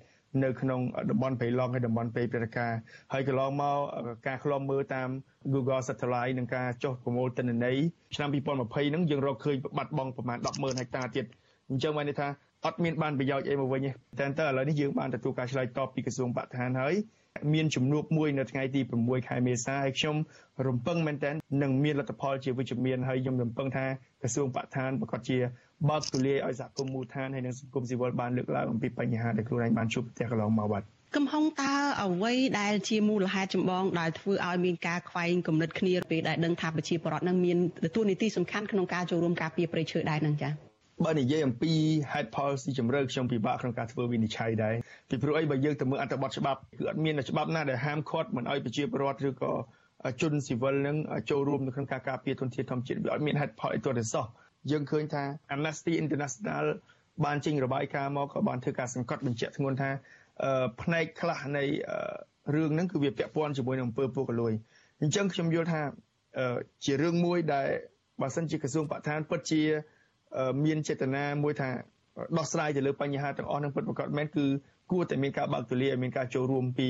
[0.45, 2.73] នៅក្នុងតំបន់ព្រៃឡង់ហើយតំបន់ព្រៃព្រះការ
[3.13, 3.77] ហើយកន្លងមក
[4.27, 5.09] ការឃ្លាំមើលតាម
[5.53, 7.77] Google Satellite និងការចុះប្រមូលទិន្នន័យ
[8.15, 8.37] ឆ្នាំ2020
[8.75, 11.27] ហ្នឹងយើងរកឃើញបាត់បង់ប្រមាណ100,000ហិកតាទៀត
[11.69, 12.29] អអញ្ចឹងបានន័យថា
[12.67, 16.95] អត់មានបានប្រយោជន៍អីមកវិញទេតែតើឥឡូវនេះយើងបានទទួលការឆ្លើយតបពីក្រសួងបរិស្ថានហើយ
[17.55, 20.17] មានជំនួបមួយនៅថ្ងៃទី6ខែមេសាហើយខ្ញុំ
[20.67, 23.87] រំពឹងមែនទែននឹងមានលទ្ធផលជាវិជ្ជមានហើយខ្ញុំរំពឹងថា
[24.23, 25.39] ក្រសួងបរិស្ថានប្រកាសជា
[25.89, 30.83] បើកទូលាយឲ្យសហគមន៍មូលដ្ឋានហើយនិងសង្គមស៊ីវិលបានលើកឡើងអំពីបញ្ហាដែលខ្លួនឯងបានជួបប្រទះកន្លងមកបាទ
[31.17, 40.70] កំហុងតើអ្វីដែលជាមូលហេតុចម្បងដែលធ្វើឲ្យមានការខ្វែងគំនិតគ្នាពេលដែលដឹងថាប្រជាពលរដ្ឋនឹងមានទទួលនីតិសំខាន់ក្នុងការចូលរួមការពារព្រៃឈើដែរនឹងចា៎
[41.07, 41.73] បើនិយាយអំពី
[42.13, 44.75] ហេតុផលស៊ីជម្រៅខ្ញុំពិបាកក្នុងការធ្វើវិនិច្ឆ័យដែរ
[45.09, 49.53] ពីព្រោះអីបើយើងទៅមើលអត្ថបទច្បាប់គឺអត់មានច្បាប់ណាដែលហាមឃាត់មិនឲ្យប្រជាពលរដ្ឋឬក៏
[50.21, 50.97] ជនស៊ីវិលនឹង
[51.31, 54.25] ចូលរួមនៅក្នុងការការពារធនធានធម្មជាតិវាអត់មានហេតុផលអីទាល់តែសោះ
[54.71, 55.23] យើងឃើញថា
[55.55, 56.67] Amnesty International
[57.25, 59.91] បានចេញរបាយការណ៍មកក៏បានធ្វើការសង្កត់បញ្ជាក់ធ្ងន់ថា
[60.83, 61.65] ផ្នែកខ្លះនៃ
[62.55, 64.53] រឿងហ្នឹងគឺវាពាក់ព័ន្ធជាមួយនឹងអំពើពុករលួយ
[65.03, 65.81] អញ្ចឹងខ្ញុំយល់ថា
[66.85, 67.69] ជារឿងមួយដែល
[68.21, 69.63] បើសិនជាក្រសួងបរិស្ថានពិតជា
[70.65, 71.71] មានចេតនាមួយថា
[72.39, 74.47] ដោះស្រាយទៅលើបញ្ហាទាំងអស់នឹងពិតប្រាកដមែនគឺ
[74.91, 76.89] គួរតែមានការបើកទូលាយឲ្យមានការចូលរួមពី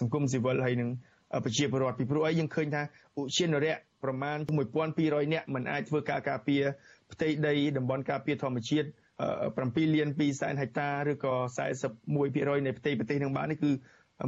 [0.00, 0.90] សង្គមស៊ីវិលហើយនឹង
[1.44, 2.82] ប្រជាពលរដ្ឋពីព្រោះអីយើងឃើញថា
[3.20, 4.38] ឧទ្យានុរៈប្រមាណ
[4.86, 6.62] 1200នាក់មិនអាចធ្វើការការពារ
[7.12, 8.88] ផ្ទៃដីតំបន់ការពារធម្មជាតិ
[9.36, 11.34] 7លាន2សែនហិកតាឬក៏
[11.96, 13.70] 41%នៃផ្ទៃប្រទេសនឹងបាននេះគឺ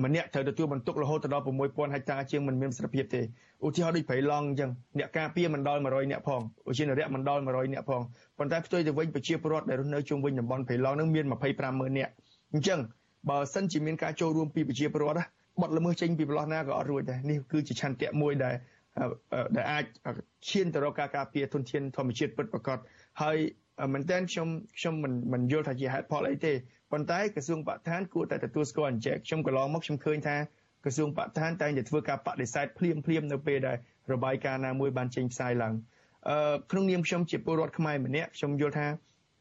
[0.05, 3.23] ម្នាក់ត្រូវទទួលបន្ទុករហូតដល់6000ហិកតាជាងមិនមានប្រសិទ្ធភាពទេ
[3.67, 8.03] ឧទាហរណ៍ដូចព្រៃឡង់អញ្ចឹងអ្នកការពារមិនដល់100នាក់ផងឧជានរៈមិនដល់100នាក់ផង
[8.39, 11.25] ប៉ុន្តែផ្ទុយទៅវិញប្រជាពលរដ្ឋដែលរស់នៅជុំវិញតំបន់ព្រៃឡង់នឹងមាន
[11.61, 12.13] 250,000នាក់
[12.53, 12.79] អញ្ចឹង
[13.31, 15.23] បើសិនជាមានការចូលរួមពីប្រជាពលរដ្ឋ
[15.61, 18.55] បត់ល្មើសចេញពីប្រឡោះណាក៏អត់រួចដែរនេះគឺជាឆន្ទៈមួយដែល
[19.57, 19.85] ដែលអាច
[20.49, 22.79] ឈានទៅរកការការពារធនធានធម្មជាតិពិតប្រាកដ
[23.23, 23.37] ហើយ
[23.93, 24.49] មែនតើខ្ញុំ
[24.79, 26.53] ខ្ញុំមិនមិនយល់ថាជាហេតុផលអីទេ
[26.93, 30.37] ប៉ុន្តែក្រសួងបរិស្ថានគួរតែទទួលស្គាល់អញ្ចឹងខ្ញុំកន្លងមកខ្ញុំឃើញថា
[30.85, 33.77] ក្រសួងបរិស្ថានតែងតែធ្វើការបដិសេធភ្លាមភ្លាមនៅពេលដែល
[34.13, 35.75] របាយការណ៍ណាមួយបានចេញផ្សាយឡើង
[36.29, 38.89] អឺក្នុងនាមខ្ញុំជាពលរដ្ឋខ្មែរម្នាក់ខ្ញុំយល់ថា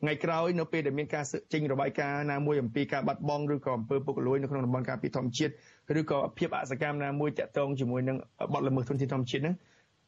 [0.01, 1.23] ថ្ងៃក្រោយនៅពេលដែលមានការ
[1.53, 5.53] ចេញរបាយការណ៍ណាមួយអំពីការបាត់បង់ឬក៏អំពើពុករលួយនៅក្នុងតំបន់ការពារធម្មជាតិ
[5.99, 8.17] ឬក៏ភាពអសកម្មណាមួយតាក់ទងជាមួយនឹង
[8.53, 9.55] បទល្មើសធនធានធម្មជាតិហ្នឹង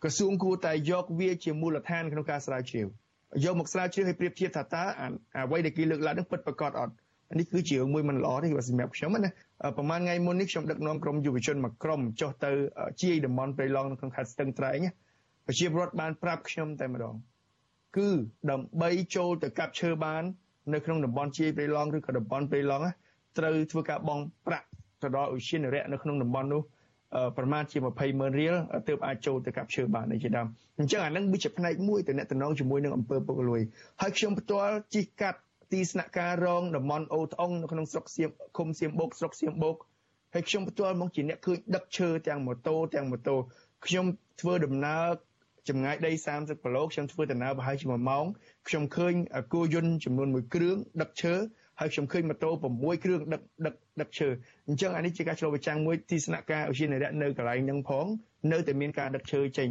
[0.04, 2.88] ក្រសួងគួរតែយកវាជាមូលដ្ឋានក្នុងការស្រាវជ្រាវ
[3.44, 4.84] យកមកស្រាវជ្រាវឲ្យប្រៀបធៀបថាតើ
[5.46, 6.94] អ្វីដែលគេលើកឡើងហ្នឹងពិតប្រាកដអត់
[7.40, 9.30] នេះគឺជារឿងមួយមិនល្អទេសម្រាប់ខ្ញុំណា
[9.78, 12.52] ប្រហែលថ្ងៃមុននេះខ្ញុំដឹកនាំក្រុមយុវជនមួយក្រុមចុះទៅ
[13.02, 14.78] ជាយតំបន់ព្រៃឡង់នៅក្នុងខេត្តស្ទឹងត្រែង
[15.46, 17.16] ប្រជាពលរដ្ឋបានប្រាប់ខ្ញុំតែម្ដង
[17.98, 18.10] គឺ
[18.52, 20.24] ដើម្បីចូលទៅកាប់ឈើបាន
[20.74, 22.86] នៅក្នុងតំបន់ជាយព្រៃឡង់ឬក៏តំបន់ព្រៃឡង់
[23.38, 24.66] ត្រូវធ្វើការបង់ប្រាក់
[25.02, 26.62] ទៅដល់ឧស្សាហនរៈនៅក្នុងតំបន់នោះ
[27.38, 28.56] ប្រមាណជា20ម៉ឺនរៀល
[28.88, 30.48] ទើបអាចចូលទៅកាប់ឈើបាននេះជាដើម
[30.80, 33.62] អញ្ចឹងអានឹងវាជាផ្នែកមួយទៅអ្នកតំណងជាមួយនឹងអង្គើពុករលួយ
[34.02, 35.40] ហើយខ្ញុំផ្ទាល់ជិះកាត់
[35.72, 39.76] ទីស្នាក់ការរងតំបន់អូត្អុងនៅក្នុងស្រុកសៀមឃុំសៀមបូកស្រុកសៀមបូក
[40.34, 43.36] ហើយខ្ញុំផ្ទាល់មកជាអ្នកឃើញដឹកឈើទាំងម៉ូតូទាំងម៉ូតូ
[43.86, 44.06] ខ្ញុំ
[44.42, 45.06] ធ្វើដំណើរ
[45.70, 48.26] ចម្ងាយដី30គីឡូខ្ញុំធ្វើដំណើរប្រហែលជា1ម៉ោង
[48.68, 49.14] ខ្ញុំឃើញ
[49.54, 51.34] គោយន្តចំនួន1គ្រឿងដឹកឈើ
[51.80, 54.28] ហើយខ្ញុំឃើញម៉ូតូ6គ្រឿងដឹកដឹកដឹកឈើ
[54.68, 58.06] អញ្ចឹងអានេះជាការឆ្លុះបញ្ចាំងមួយទីស្នាក់ការឧស្សាហនរៈនៅកន្លែងហ្នឹងផង
[58.52, 59.70] នៅតែមានការដឹកឈើចេញ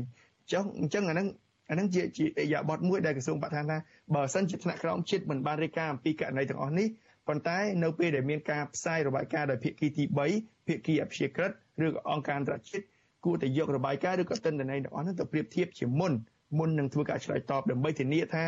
[0.52, 1.26] ចុះអញ្ចឹងអាហ្នឹង
[1.70, 3.78] អានឹងជាជាអយាប័តមួយដែលក្រសួងបរិស្ថានថា
[4.14, 6.88] បើសិនជាថ្នាក់ក្រោមជាតិមិនបានរាយការណ៍អំពីករណីទាំងអស់នេះ
[7.28, 10.04] ប៉ុន្តែនៅពេលដែលមានការផ្សាយរបាយការណ៍ដោយភាគីទី
[10.36, 11.50] 3ភាគីអព្យាក្រឹត
[11.86, 12.84] ឬក៏អង្គការអន្តរជាតិ
[13.24, 16.12] គួរតែយករបាយការណ៍ឬក៏ទិន្នន័យទាំងអស់នោះទៅប្រៀបធៀបជាមុន
[16.59, 18.44] មុននឹងធ្វើការឆ្លើយតបដើម្បីធានាថា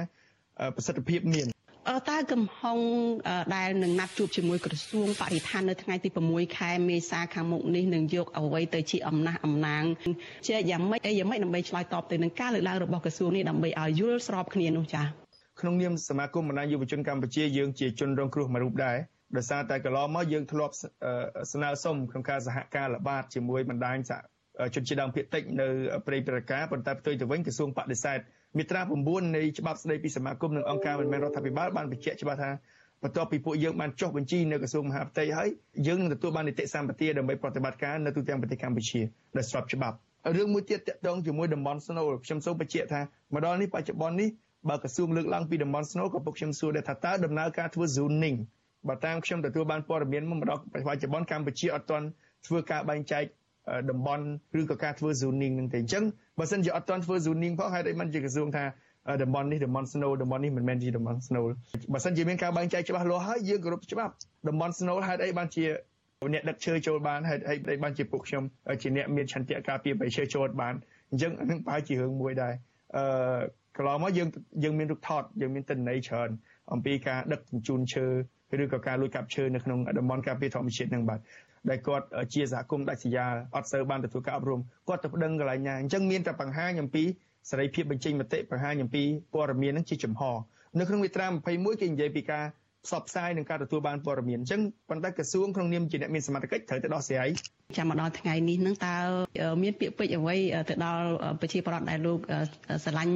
[0.77, 1.47] ប្រសិទ្ធភាពមាន
[2.09, 2.79] តើកំហុង
[3.57, 9.85] ដែលនឹងណាត់ជួបជាមួយក្រសួងបរិស្ថាននៅថ្ងៃទី6ខែមេសាខាងមុខនេះនឹងយកអ្វីទៅជាអំណះអំណាង
[10.47, 15.07] ជាយ៉ាងម៉េចអីយ៉ាងម៉េចដើម្បីឆ្លើយតបទៅនឹងការលើកឡើងរបស់ក្រសួងនេះដើម្បីឲ្យយល់ស្របគ្នានោះចា៎
[15.61, 18.97] ក្នុងនាមសមាគមបណ្ដាញយុវជនកម្ពុជាយើងជាជនរងគ្រោះមួយរូបដែរ
[19.37, 20.75] ដោយសារតែកន្លងមកយើងធ្លាប់
[21.53, 23.97] ស្នើសុំក្នុងការសហការល្បាតជាមួយបណ្ដាញ
[24.75, 25.67] ជនជាតិដើមភាគតិចនៅ
[26.07, 28.21] ព្រៃប្រការប៉ុន្តែផ្ទុយទៅវិញក្រសួងបដិសេធ
[28.57, 32.51] មាត្រា9នៃច្បាប់ស្តីពីសមាគមនិងអង្គការមិនមែនរដ្ឋាភិបាលបានបញ្ជាក់ច្បាស់ថា
[33.03, 35.49] បន្ទាប់ពីពួកយើងបានចុះបញ្ជីនៅក្រសួងមហាផ្ទៃហើយ
[35.87, 39.01] យើងនឹងទទួលបាននីតិសម្បទាដើម្បីប្រតិបត្តិការនៅទូទាំងប្រទេសកម្ពុជា
[39.37, 39.97] ដែលស្របច្បាប់
[40.37, 43.01] រឿងមួយទៀតតកតងជាមួយតំបន់ស្នូលខ្ញុំសូមបញ្ជាក់ថា
[43.35, 44.29] មកដល់នេះបច្ចុប្បន្ននេះ
[44.69, 48.39] បើក្រសួងលើកឡើងពីតំបន់ស្នូលក៏ពុកខ្ញុំសួរដែរថាតើដំណើរការធ្វើ zoning
[48.89, 52.07] បើតាមខ្ញុំទទួលបានព័ត៌មានមកដល់បច្ចុប្បន្នកម្ពុជាអត់ទាន់
[52.47, 53.25] ធ្វើការបែងចែក
[53.91, 54.25] តំបន់
[54.61, 56.05] ឬក៏ការធ្វើ zoning នឹងទេអញ្ចឹង
[56.39, 58.65] បើសិនជាអត់ទាន់ធ្វើ zoning ផងហេតុអីមិនជាក្រសួងថា
[59.23, 61.45] តំបន់នេះតំបន់ snow តំបន់នេះមិនមែនជាតំបន់ snow
[61.93, 64.13] បើសិនជាមានការបែងចែកច្បាស់លាស់ហើយយើងគោរពច្បាប់
[64.49, 65.65] តំបន់ snow ហេតុអីបានជា
[66.33, 68.45] អ្នកដឹកឈើចូលបានហេតុអីបានជាពួកខ្ញុំ
[68.83, 70.75] ជាអ្នកមានឆន្ទៈការពារបៃឈើចូលបាន
[71.11, 72.55] អញ្ចឹងអានឹងប្រហែលជារឿងមួយដែរ
[72.97, 73.05] អឺ
[73.77, 74.29] កន្លងមកយើង
[74.65, 76.31] យើងមានរូបថតយើងមានទិន្នន័យច្រើន
[76.73, 78.07] អំពីការដឹកជញ្ជូនឈើ
[78.63, 81.21] ឬក៏ការលួចកាប់ឈើនៅក្នុងតំបន់ការពារធម្មជាតិនឹងបាទ
[81.71, 87.05] ដែលគាត់ជាសហគមន៍ដាច់ស្រយាលអត់សូវបានទទួលការអប់រំគាត់ទៅប្តឹងកន្លែងណាអញ្ចឹងមានតែបង្ហាញអំពី
[87.51, 89.03] សេរីភាពបញ្ចេញមតិបង្ហាញអំពី
[89.35, 90.23] ព័ត៌មាននឹងជាចំហ
[90.79, 92.45] នៅក្នុងមាត្រា21គេនិយាយពីការ
[92.87, 97.29] ផ្សព្វផ្សាយនិងការទទួលបានព័ត៌មានអញ្ចឹងប៉ុន្តែក្រសួងក្នុងនាមជាអ្នកមានសមត្ថកិច្ចត្រូវទៅដោះស្រាយ
[97.77, 98.97] ចាំមកដល់ថ្ងៃនេះនឹងតើ
[99.63, 100.37] មានពាក្យពេចន៍អ្វី
[100.69, 101.07] ទៅដល់
[101.41, 102.19] ប្រជាពលរដ្ឋដែលលោក
[102.85, 103.15] ស្រឡាញ់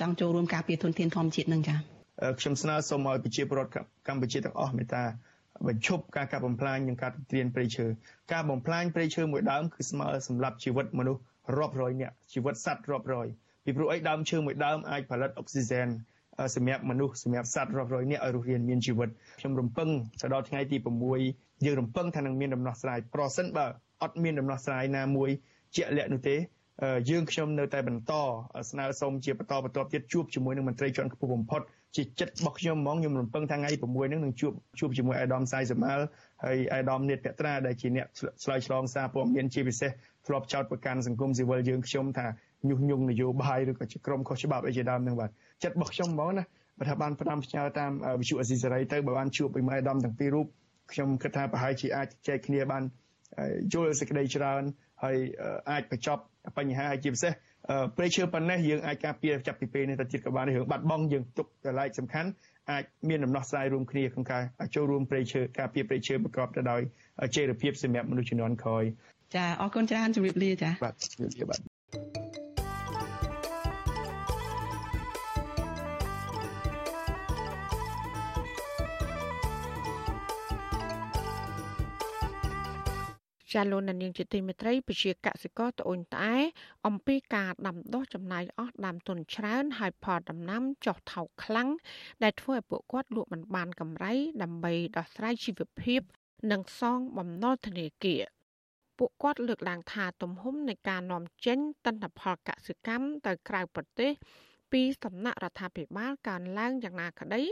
[0.00, 2.01] ចង់ចូលរួមការពារធនធានធម្មជាតិនឹងចា៎
[2.40, 3.72] ខ្ញុំស្នើសុំឲ្យប្រជាពលរដ្ឋ
[4.08, 5.04] កម្ពុជាទាំងអស់មេត្តា
[5.68, 7.86] បញ្ឈប់ការកាប់បំផ្លាញនិងការទន្ទ្រានព្រៃឈើ
[8.32, 11.22] ការបំផ្លាញព្រៃឈើមួយដើមគឺស្មើសម្រាប់ជីវិតមនុស្ស
[11.58, 13.26] រាប់រយនាក់ជីវិតសត្វរាប់រយ
[13.64, 15.88] ពីព្រោះអីដើមឈើមួយដើមអាចផលិតអុកស៊ីហ្សែន
[16.56, 19.08] សម្រាប់មនុស្សសម្រាប់សត្វរាប់រយនាក់ឲ្យរស់រានមានជីវិត
[19.40, 19.88] ខ្ញុំរំពឹង
[20.20, 20.76] ទៅដល់ថ្ងៃទី
[21.20, 23.66] 6យើងរំពឹងថានឹងមានដំណោះស្រាយប្រសិនបើ
[24.02, 25.30] អត់មានដំណោះស្រាយណាមួយ
[25.76, 26.36] ជាក់លាក់នោះទេ
[27.10, 28.12] យើងខ្ញុំនៅតែបន្ត
[28.70, 31.62] ស្នើសុំជាបន្តបន្ទាប់ទៀតជួបជាមួយនឹងមន្ត្រីជាន់ខ្ពស់បំផុត
[31.96, 36.04] ជាចិត្តរបស់ខ្ញុំហ្មងខ្ញុំរំពឹងថាថ្ងៃ6ហ្នឹងនឹងជួបជួបជាមួយអាដាមសាយសមាល់
[36.44, 38.06] ហើយអាដាមនេតពត្រាដែលជាអ្នក
[38.44, 39.90] ឆ្លើយឆ្លងសារព័ត៌មានជាពិសេស
[40.26, 42.26] ធ្លាប់ចោទប្រកាន់សង្គមស៊ីវិលយើងខ្ញុំថា
[42.68, 45.30] ញុះញង់នយោបាយឬក៏ជាក្រុមខុសច្បាប់អីជាដើមហ្នឹងបាទ
[45.62, 46.44] ចិត្តរបស់ខ្ញុំហ្មងណា
[46.78, 50.46] បើថាបានផ្ដាំផ្ញើតាមវិទ្យុអេស៊ីសេរីទៅបើបានជួបពីម៉ែដំទាំងពីររូប
[50.92, 52.82] ខ្ញុំគិតថាប្រហែលជាអាចចែកគ្នាបាន
[53.72, 54.62] យល់សេចក្តីច្រើន
[55.02, 55.16] ហើយ
[55.70, 56.22] អាចបញ្ចប់
[56.58, 57.32] បញ្ហាជាពិសេស
[57.96, 62.28] ព្រៃឈើប៉ុណ្ណេះយើងអាចការពារចាប់ពីពេលនេះទៅទៀតក៏បានរឿងបាត់បង់យើងទុកកន្លែងសំខាន់
[62.70, 64.42] អាចមានដំណោះស្រាយរួមគ្នាក្នុងការ
[64.74, 66.80] ចូលរួមព្រៃឈើការពារព្រៃឈើប្រកបទៅដោយ
[67.36, 68.84] ចីរភាពសម្រាប់មនុស្សជំនាន់ក្រោយ
[69.34, 72.21] ចាអរគុណច្រើនជម្រាបលាចាបាទជម្រាបលាបាទ
[83.52, 86.36] ចាលោកនាងជាទីមេត្រីពជាកសិករត្អូញត្អែ
[86.86, 91.68] អំពីការដាំដុះចំណាយអស់ដើមទុនច្រើនហើយផលដំណាំចុះថោកខ្លាំង
[92.22, 96.00] ដែលធ្វើឲ្យពួកគាត់លក់មិនបានកម្រៃដើម្បីដោះស្រាយជីវភាព
[96.52, 98.22] និងសងបំណុលធនាគារ
[98.98, 104.10] ពួកគាត់លើកឡើងថាទំហំនៃការនាំចេញទិន្នផលកសិកម្មទៅក្រៅប្រទេស
[104.72, 107.42] ពីសំណាក់រដ្ឋាភិបាលកើនឡើងយ៉ាងណាក្តី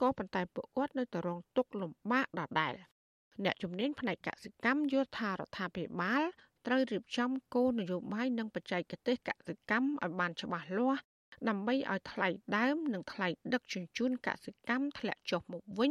[0.00, 2.74] ក៏ប៉ុន្តែពួកគាត់នៅតែរងទុក្ខលំបាកដដែល។
[3.44, 6.22] អ្នកជំនាញផ្នែកកសិកម្មយល់ថារដ្ឋាភិបាល
[6.66, 11.00] ត្រូវរៀបចំគោលនយោបាយនិងបច្ចេកទេសកសិកម្មឲ្យបានច្បាស់លាស់
[11.48, 15.90] ដើម្បីឲ្យថ្លៃដើមនិងថ្លៃដឹកជញ្ជូនកសិកម្មធ្លាក់ចុះមកវិញ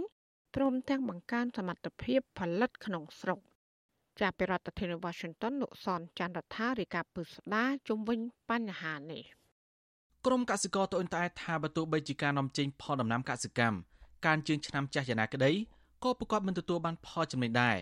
[0.56, 3.40] ព្រមទាំងបង្កើនសមត្ថភាពផលិតក្នុងស្រុក
[4.20, 8.20] ចាប់ពីរដ្ឋធានី Washington លោកសនច័ន្ទរដ្ឋារាយការណ៍ពឹស្ដាជុំវិញ
[8.50, 9.24] បញ្ហានេះ
[10.26, 13.78] ក្រមកសិករត្អូញត្អែថាបើទោះបីជាការនាំចេញផលដំណាំកសិកម្ម
[14.26, 15.52] ការជឿនឆ្នាំចាស់យ៉ាងណាក្តី
[16.06, 17.78] ក៏ប្រកបមិនទទួលបានផលចំណេញដែរ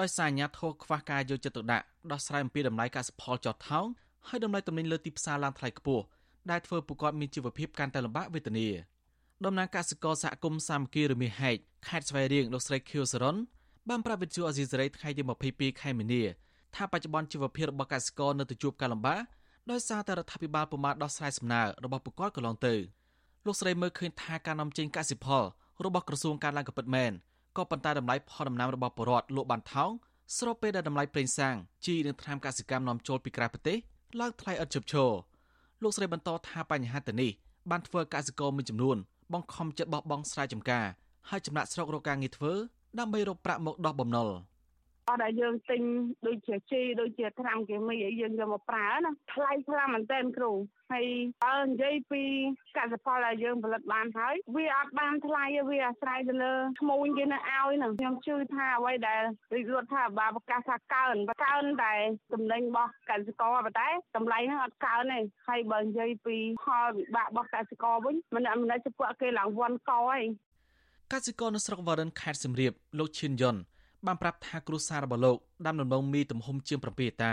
[0.00, 3.86] ដោយសារអាញាធរខ្វះការយកចិត្តទុកដាក់ដោះស្រាយអំពីតម្លៃកសិផលចោតថោង
[4.28, 6.04] ហើយតម្លៃទំនិញលើទីផ្សារឡើងថ្លៃខ្ពស់
[6.50, 8.68] ដែលធ្វើប្រកបមានជីវភាពកាន់តែលំបាកវេទនា
[9.44, 11.56] ដំណាងកសិករសហគមន៍សាមគ្គីរមាសហែក
[11.88, 13.36] ខេត្តស្វាយរៀងលោកស្រីខៀវសរន
[13.88, 15.22] បានប្រាប់វិទ្យុអេស៊ីសេរីថ្ងៃទី
[15.52, 16.22] 22ខែមីនា
[16.74, 19.20] ថាបច្ចុប្បន្នជីវភាពរបស់កសិករនៅតែជួបការលំបាក
[19.70, 22.74] ដោយសារតែរដ្ឋាភិបាលពុំបានដោះស្រាយសំណើរបស់ប្រកបកន្លងទៅ
[23.46, 25.44] លោកស្រីមើលឃើញថាការនាំចេញកសិផល
[25.84, 27.12] របស់ក្រសួងការឡើងក៏ពិតមែន
[27.56, 29.90] ក៏ប៉ុន្តែតម្លៃផលដំណាំរបស់ពលរដ្ឋលក់បានថោក
[30.38, 33.76] ស្របពេលដែលតម្លៃប្រេងសាំងជីនិងថ្នាំកសិកម្មនាំចូលពីក្រៅប្រទេស
[34.20, 35.10] ឡើងថ្លៃឥតឈប់ឈរ
[35.82, 37.30] លោកស្រីបន្តថាបញ្ហាទៅនេះ
[37.70, 38.96] បានធ្វើឲ្យកសិករមួយចំនួន
[39.32, 40.86] បង្ខំចិត្តបោះបង់ស្រែចម្ការ
[41.28, 42.52] ហើយចំណាក់ស្រុករកការងារធ្វើ
[42.98, 44.28] ដើម្បីរកប្រាក់មកដោះបំណុល។
[45.08, 45.82] អត់ដែលយើងទិញ
[46.26, 50.52] ដូចជាជីដូចជាត្រាំគីមីអីយើងយកមកប្រើណាថ្លៃខ្លាំងមែនទែនគ្រូ
[50.92, 51.06] ហើយ
[51.44, 52.22] បើនិយាយពី
[52.76, 59.22] កសិផលដែលយើងផលិតបានហើយវាអត់បានថ្លៃទេវាអាស្រ័យទៅលើឈ្មួញគេនៅឲ្យហ្នឹងខ្ញុំជឿថាអ្វីដែល
[59.54, 61.94] រាជរដ្ឋាភិបាលប្រកាសថាកើនកើនតែ
[62.32, 70.22] ចំណេញរបស់កសិករប៉ុន្តែតម្លៃហ្នឹងអត់កើនទេហើយបើនិយាយពីផលវិបាករបស់កសិករវិញមិនមិនដែលពួកគេឡើងវាន់កហើយ
[71.12, 73.56] កសិករនៅស្រុកវ៉ារិនខេត្តសៀមរាបលោកឈិនយុន
[74.06, 77.32] បានប្រាប់ថាគ្រួសាររបស់លោកដាំដំឡូងមីទំហំជាង7ហិកតា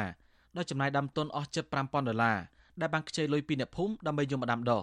[0.57, 2.37] ដោយចំណាយដើមទុនអស់ជិត5000ដុល្លារ
[2.81, 4.81] ដែលបានខ្ចីលុយពីអ្នកភូមិដើម្បីយកមកដាំដុះ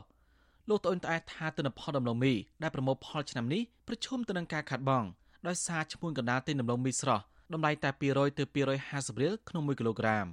[0.69, 5.05] លោកត្អូញត្អែថាទិន្នផលដំឡូងមីដែលប្រមូលផលឆ្នាំនេះប្រឈមទៅនឹងការខាត់បង
[5.47, 7.23] ដោយសារឈ្មួញកណ្ដាលទិញដំឡូងមីស្រស់
[7.53, 8.45] តម្លៃតែ200ទៅ
[8.85, 10.27] 250រៀលក្នុង1គីឡូក្រាម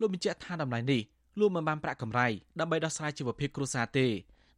[0.00, 1.00] លោកបញ្ជាក់ថាតម្លៃនេះ
[1.40, 2.26] លោកមិនបានប្រាក់កម្រៃ
[2.60, 4.06] ដើម្បីដោះស្រាយជីវភាពគ្រួសារទេ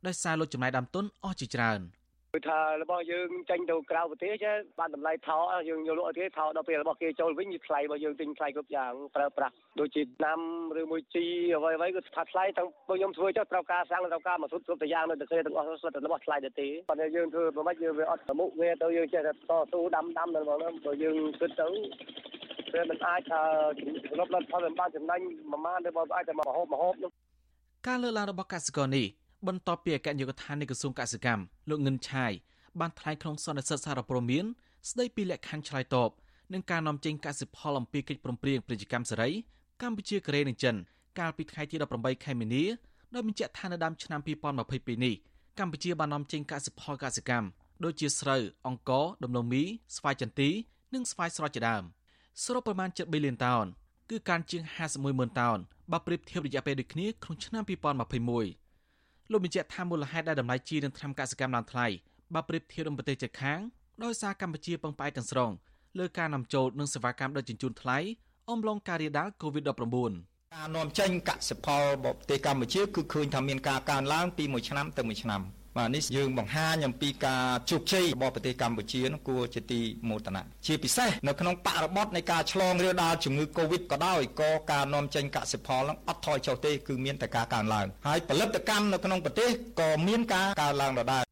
[0.07, 1.81] ដោយសារលោកចំណាយដើមទុនអស់ជាច្រើន។
[2.35, 10.39] គឺថារបស់យើងចេញទៅក្រៅប្រទេសចេះបានតម្លៃថោកយើងយកលក់គេថោកដល់ពេលរបស់គេចូលវិញថ្លៃរបស់យើងទិញថ្លៃគ្រប់យ៉ាងប្រើប្រាស់ដូចជាឆ្នាំ
[10.81, 11.27] ឬមួយជី
[11.57, 19.37] អ្វីអ្វីគឺថាថ្លៃទាំងពួកខ្ញុំធ្វើចុះត្រូវការសាំងត្រូវការមកគ្រប់គ្រប់ទាំងយ៉ាងនៅតែទាំងអស់សុទ្ធតែរបស់ថ្លៃទៅទេប៉ុន្តែយើងធ្វើមិនម៉េចយើងវាអត់ប្រមុខវាទៅយើងចេះតែត
[19.73, 21.69] ស៊ូដាំដាំនៅបងហ្នឹងបើយើងគិតទៅ
[22.75, 23.41] វាមិនអាចថា
[24.11, 25.21] សរុបដល់ផលមិនបានចំណេញ
[25.53, 26.95] ប្រមាណទេបើអាចតែមករហូបមករហូប
[27.89, 29.07] ការលើកឡើងរបស់កសិករនេះ
[29.49, 32.33] បន្ទាប់ពីអគ្គនាយកដ្ឋាននៃក្រសួងកសិកម្មលោកងិនឆាយ
[32.81, 34.45] បានថ្លែងក្នុងសន្និសីទសារព័ត៌មាន
[34.91, 36.11] ស្ដីពីលក្ខខណ្ឌឆ្លើយតប
[36.53, 39.31] នឹងការនាំចេញកសិផលអំពីកិច្ចព្រមព្រៀងពាណិជ្ជកម្មសេរី
[39.83, 40.77] កម្ពុជាកូរ៉េនិងចិន
[41.19, 42.65] កាលពីថ្ងៃទី18ខែមីនា
[43.15, 45.15] ដោយបញ្ជាក់ថានៅដើមឆ្នាំ2022នេះ
[45.59, 47.49] កម្ពុជាបាននាំចេញកសិផលកសិកម្ម
[47.85, 49.63] ដូចជាស្រូវអង្ករដំឡូងមី
[49.97, 50.51] ស្វាយចន្ទី
[50.95, 51.83] និងស្វាយស្រស់ជាដើម
[52.45, 53.65] សរុបប្រមាណ7ប៊ីលានតោន
[54.11, 55.59] គឺការជាង51ម៉ឺនតោន
[55.93, 58.64] បើប្រៀបធៀបរយៈពេលដូចគ្នាក្នុងឆ្នាំ2021
[59.31, 61.87] លោកបញ្ជាក់ថាមូលហេតុដែលតម្លៃជីនិងថ្នាំកសិកម្មឡើងថ្លៃ
[62.35, 63.61] បើប្រៀបធៀបនឹងប្រទេសជិតខាង
[64.05, 65.51] ដោយសារកម្ពុជាពឹងផ្អែកទាំងស្រុង
[65.99, 67.99] លើការនាំចូលនិងសេវាកម្មដឹកជញ្ជូនថ្លៃ
[68.51, 70.13] អំឡុងការរាលដាល COVID-19
[70.55, 75.41] ការនាំចេញកសិផលរបស់ប្រទេសកម្ពុជាគឺឃើញថាមានការកើនឡើងពីមួយឆ្នាំទៅមួយឆ្នាំ
[75.79, 89.51] បាទនេះយើងបង្ហាញអំពីការជោគជ័យរបស់ប្រទេសកម្ពុជានោះគួរជាទីមោទនៈជាពិសេសនៅក្នុងបរិបទនៃការឆ្លងរាលដាលជំងឺ Covid ក៏ដោយក៏ការនាំចេញកសិផលនឹងអត់ថយចុះទេគឺមានតែការកើនឡើងហើយផលិតកម្មនៅក្នុងប្រទេស
[89.81, 91.25] ក៏មានការកើនឡើងដដែល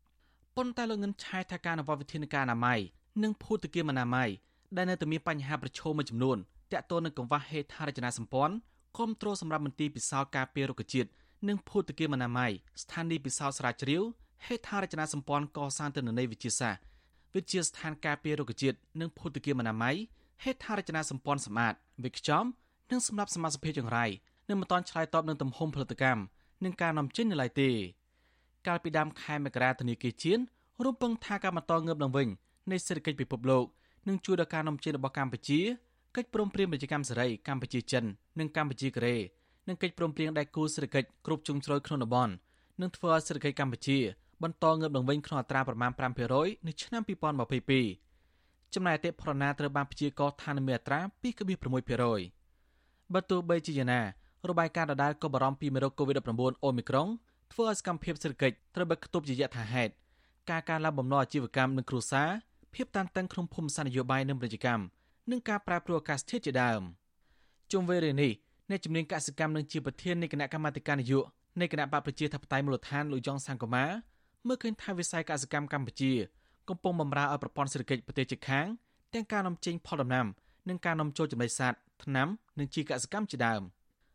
[0.57, 2.78] ប៉ុន្តែលោកងិនឆៃថាការអនុវត្តវិធានការអនាម័យ
[3.22, 4.28] និងភូតគាមអនាម័យ
[4.76, 6.36] ដែលនៅតែមានបញ្ហាប្រឈមមួយចំនួន
[6.72, 8.55] តាក់ទងនឹងកង្វះហេដ្ឋារចនាសម្ព័ន្ធ
[8.97, 11.09] គ្រប់គ្រងសម្រាប់មន្ទីរពិសោធន៍ការពាររុក្ខជាតិ
[11.49, 12.51] និងភូតគាមអនាម័យ
[12.82, 14.03] ស្ថានីយ៍ពិសោធន៍ស្រាវជ្រាវ
[14.47, 16.82] ហេដ្ឋារចនាសម្ព័ន្ធកសាងទិន្នន័យវិទ្យាសាស្ត្រ
[17.34, 19.97] វិទ្យាស្ថានការពាររុក្ខជាតិនិងភូតគាមអនាម័យ
[20.43, 21.74] ហេដ្ឋារចនាសម្ព័ន្ធសម្អាត
[22.05, 22.45] វិខ្ចំ
[22.90, 24.05] និងសម្រាប់សមាជិកចង្រៃ
[24.49, 26.22] នឹងមិនតាន់ឆ្លើយតបនឹងទំហំផលិតកម្ម
[26.64, 27.70] និងការនាំចេញនៅឡើយទេ
[28.66, 30.43] កាលពីដើមខែមករាធនាគារជាតិ
[30.84, 32.28] រំពឹងថាការបន្តងើបឡើងវិញ
[32.70, 33.64] នៃសេដ្ឋកិច្ចពិភពលោក
[34.09, 35.61] នឹងជួយដល់ការនាំចេញរបស់កម្ពុជា
[36.16, 38.05] កិច្ចព្រមព្រៀងពាណិជ្ជកម្មសេរីកម្ពុជាចិន
[38.38, 39.16] និងកម្ពុជាកូរ៉េ
[39.68, 42.32] និងកិច្ចព្រមព្រៀងដៃគូសេដ្ឋកិច្ចគ្រប់ជ្រុងជ្រោយក្នុងតំបន់
[42.80, 43.99] នឹងធ្វើឲ្យសេដ្ឋកិច្ចកម្ពុជា
[44.43, 45.90] បន្តងើបឡើងវិញក្នុងអត្រាប្រមាណ
[46.28, 47.03] 5%នៅឆ្នាំ
[47.88, 51.01] 2022ចំណែកអតិផរណាត្រូវបានព្យាករណ៍ថានឹងមានអត្រា
[51.82, 54.01] 2.6%បើទោះបីជាយ៉ាងណា
[54.49, 57.09] របាយការណ៍ដដែលក៏បារម្ភពីមេរោគ COVID-19 អូមីក្រុង
[57.53, 59.93] ធ្វើឲ្យសកម្មភាពសេដ្ឋកិច្ចត្រូវបានខ្ទប់ជាយថាហេតុ
[60.51, 62.28] ការកើនឡើងបំណុលអាជីវកម្មនិងគ្រួសារ
[62.74, 64.84] ភាពតានតឹងក្នុងភូមិសាស្ត្រនយោបាយនិងពាណិជ្ជកម្ម
[65.30, 66.82] និងការប្រែប្រួលអាកាសធាតុជាដើម
[67.72, 68.32] ជុំវិញរឿងនេះ
[68.70, 73.84] អ្នកជំនាញកសិកម្មនិងជាប្រធាននៃគណៈកម្មាធិការនយោបាយនៃគណៈបកប្រជាធិបតេយ្យមូលដ្ឋានលោកយ៉ងសង្គមា
[74.47, 76.12] មើលឃើញថាវិស័យកសិកម្មកម្ពុជា
[76.68, 78.66] កំពុងបម្រើឲ្យប្រព័ន្ធសេដ្ឋកិច្ចប្រទេសជិតខាង
[79.14, 80.26] ទាំងការនាំចេញផលដំណាំ
[80.68, 82.28] និងការនាំចូលចំណីសត្វថ្នាំ
[82.59, 83.62] និងជីកសិកម្មជាដើម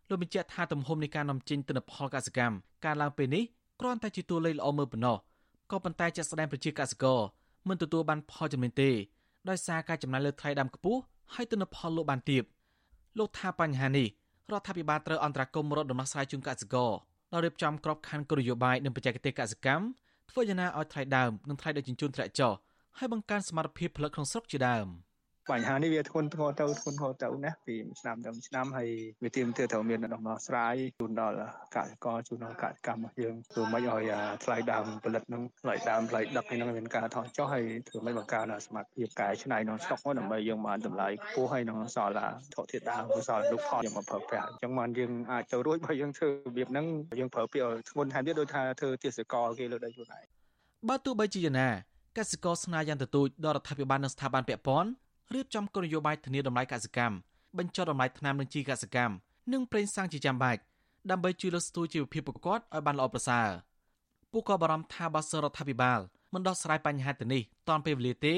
[0.10, 2.56] លោកបញ្ជាក់ថាទំហំនៃការនាំចេញទិន្នផលកសិកម្ម
[2.86, 3.44] ការឡើងពេលនេះ
[3.80, 5.18] គ្រាន់តែជាតួលេខល្អមើលប៉ុណ្ណោះ
[5.72, 7.20] ក៏ប៉ុន្តែជាក់ស្ដែងប្រជាកសិករ
[7.68, 8.90] មិនទទួលបានផលចំណេញទេ
[9.50, 11.00] ដោយសារការចំណាយលើថ្លៃដើមខ្ពស់
[11.34, 12.44] ហើយទិន្នផលលោកបានទាប
[13.18, 14.08] លោកថាបញ្ហានេះ
[14.52, 16.92] រដ្ឋាភិបាលត្រូវអន្តរាគមន៍រកដំណោះស្រាយជូនកសិករ
[17.34, 19.84] ដោយរៀបចំក្របខ័ណ្ឌគោលនយោបាយនិងបច្ចេកទេសកសិកម្ម
[20.30, 22.54] ធ្វើយ៉ាងណាឲ្យថ្លៃដើមនិងថ្លៃដឹកជញ្ជូនធ្លាក់ចុះ
[22.98, 24.88] ហើយបង្កើនសមត្ថភាពផលិតក្នុងស្រុកជាដើម។
[25.52, 28.90] បញ្ហានេះវាធ្ងន់ធ្ងរទៅធ្ងន់ធ្ងរទៅណាពីឆ្នាំទៅឆ្នាំហើយ
[29.24, 31.38] វាទាមទារត្រូវមានដំណោះស្រាយជូនដល់
[31.76, 34.04] កសិករជូនដល់កសិកម្មរបស់យើងធ្វើម៉េចឲ្យ
[34.44, 42.14] ថ្លៃដើមផលិតនឹងថ្លៃដើមថ្លៃដឹកហ្នឹងមានការថយចុះហើយធ្វើម៉េចបង្កើនសមត្ថភាពកែច្នៃក្នុងស្តុកដើម្បីយើងបានតម្លៃខ្ពស់ហើយនឹងសល់
[42.56, 46.86] ធធាតុដើមសល់លោកផលយើងមកប្រើប្រាស់អញ្ចឹងបានយើងអាចទៅរួចបើយើងធ្វើរបៀបហ្នឹង
[47.20, 50.26] យើងប្រើពាក្យធ្ងន់ថែមទៀតដោយថាធ្វើទេសកលគេលើដីខ្លួនឯង
[50.90, 51.70] បើទោះបីជាយ៉ាងណា
[52.18, 54.90] កសិករស្នើយ៉ាងទទូចដល់រដ្ឋាភិបាលនិងស្ថាប័នពាក់ព័ន្ធ
[55.34, 57.16] រៀបចំគោលនយោបាយធានាតម្លៃកសិកម្ម
[57.58, 59.14] បញ្ចុះតម្លៃថ្នាំនិងជីកសិកម្ម
[59.54, 60.62] និងប្រេងសាំងជាចាំបាច់
[61.12, 63.48] ដើម្បីជួយលើកស្ទួយជីវភាពប្រកបឲ្យបានល្អប្រសើរ
[64.32, 66.00] ពួកក៏បារម្ភថាបើសិនរដ្ឋាភិបាល
[66.34, 68.36] មិនដោះស្រាយបញ្ហាទាំងនេះតាន់ពេលវេលាទេ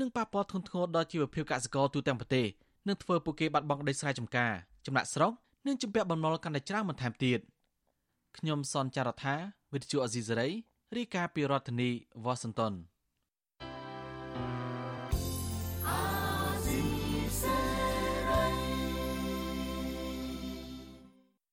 [0.00, 2.46] នឹងប៉ះពាល់ធ្ងន់ធ្ងរដល់ជីវភាពកសិករទូទាំងប្រទេស
[2.88, 4.52] និងធ្វើពួកគេបាត់បង់ដីស្រែចម្ការ
[4.86, 5.32] ចំណាក់ស្រុក
[5.66, 7.40] និងជំពាក់បំណុលកាន់តែច្រើនបន្ថែមទៀត
[8.36, 9.34] ខ្ញុំសនចាររថា
[9.72, 10.48] វិទ្យុអេស៊ីសេរី
[10.96, 11.90] រាយការណ៍ពីរដ្ឋធានី
[12.24, 12.34] វ៉ា